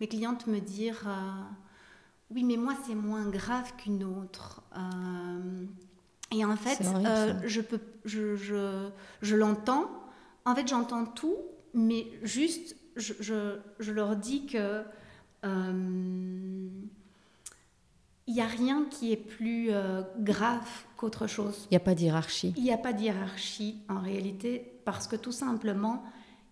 [0.00, 1.04] mes clientes me dire
[2.30, 4.62] Oui, mais moi, c'est moins grave qu'une autre.
[6.32, 8.88] Et en fait, horrible, je, peux, je, je,
[9.20, 9.90] je l'entends.
[10.46, 11.36] En fait, j'entends tout,
[11.76, 14.82] mais juste, je, je, je leur dis que
[15.44, 16.68] euh,
[18.26, 20.66] il n'y a rien qui est plus euh, grave
[20.96, 21.68] qu'autre chose.
[21.70, 22.52] Il n'y a pas d'hierarchie.
[22.56, 26.02] Il n'y a pas de hiérarchie en réalité, parce que tout simplement,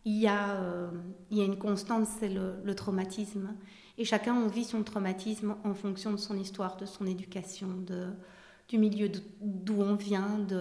[0.05, 0.91] il y a, euh,
[1.31, 3.55] il y a une constante, c'est le, le traumatisme.
[3.99, 8.09] Et chacun, on vit son traumatisme en fonction de son histoire, de son éducation, de,
[8.69, 10.55] du milieu d'o- d'où on vient, de,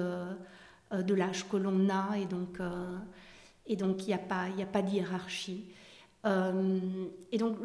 [0.93, 2.17] euh, de l'âge que l'on a.
[2.17, 2.97] Et donc, euh,
[3.65, 5.65] et donc il n'y a pas, a pas de hiérarchie.
[6.25, 6.79] Euh,
[7.31, 7.57] et donc,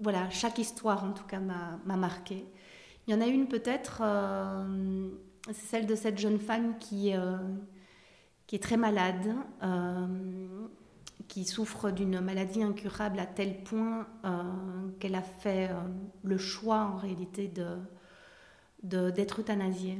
[0.00, 2.46] voilà, chaque histoire en tout cas m'a marqué.
[3.06, 5.08] Il y en a une peut-être, euh,
[5.46, 7.12] c'est celle de cette jeune femme qui,
[8.46, 9.34] qui est très malade,
[11.26, 14.06] qui souffre d'une maladie incurable à tel point
[15.00, 15.70] qu'elle a fait
[16.22, 17.78] le choix en réalité de
[18.84, 19.98] d'être euthanasiée.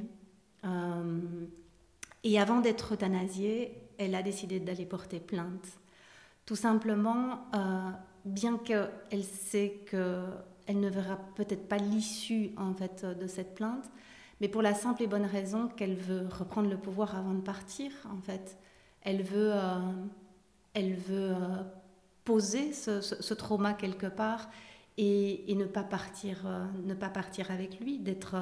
[2.22, 5.66] et avant d'être euthanasiée, elle a décidé d'aller porter plainte.
[6.46, 7.90] Tout simplement, euh,
[8.24, 13.90] bien qu'elle sait qu'elle ne verra peut-être pas l'issue en fait de cette plainte,
[14.40, 17.90] mais pour la simple et bonne raison qu'elle veut reprendre le pouvoir avant de partir.
[18.10, 18.56] En fait,
[19.02, 19.78] elle veut, euh,
[20.74, 21.62] elle veut euh,
[22.24, 24.48] poser ce, trauma quelque part
[24.96, 26.46] et, ne pas partir,
[26.84, 28.36] ne pas partir avec lui, d'être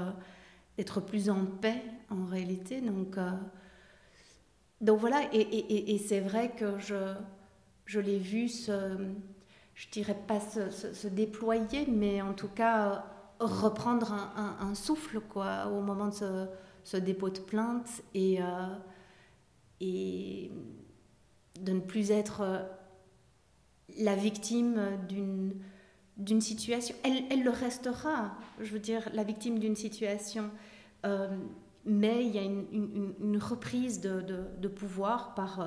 [0.77, 2.81] d'être plus en paix en réalité.
[2.81, 3.17] Donc
[4.81, 7.15] donc voilà, et, c'est vrai que je,
[7.87, 8.97] je l'ai vu se,
[9.75, 13.05] je dirais pas se, déployer, mais en tout cas
[13.39, 16.49] reprendre un, souffle quoi, au moment de
[16.85, 18.45] ce, dépôt de plainte et, euh,
[19.81, 20.51] et
[21.61, 22.67] de ne plus être
[23.99, 25.55] la victime d'une
[26.17, 26.95] d'une situation.
[27.03, 30.51] Elle, elle, le restera, je veux dire, la victime d'une situation.
[31.05, 31.29] Euh,
[31.87, 35.61] mais il y a une, reprise de, pouvoir par...
[35.61, 35.67] Euh,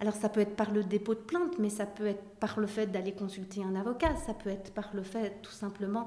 [0.00, 2.68] alors ça peut être par le dépôt de plainte, mais ça peut être par le
[2.68, 6.06] fait d'aller consulter un avocat, ça peut être par le fait tout simplement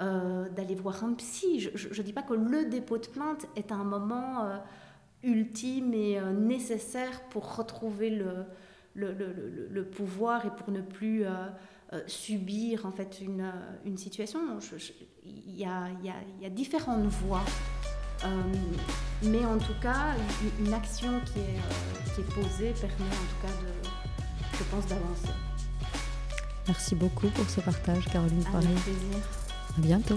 [0.00, 1.60] euh, d'aller voir un psy.
[1.60, 4.56] Je ne dis pas que le dépôt de plainte est un moment euh,
[5.22, 8.08] ultime et nécessaire pour retrouver
[8.94, 11.24] le, pouvoir et pour ne plus
[12.06, 14.40] subir en fait une, situation.
[15.26, 17.44] Il y a différentes voies.
[18.24, 18.28] Euh,
[19.22, 20.14] mais en tout cas,
[20.58, 24.86] une, action qui est, euh, qui est, posée permet en tout cas, de, je pense,
[24.86, 25.28] d'avancer.
[26.66, 29.22] Merci beaucoup pour ce partage, Caroline Avec plaisir.
[29.76, 30.16] À bientôt.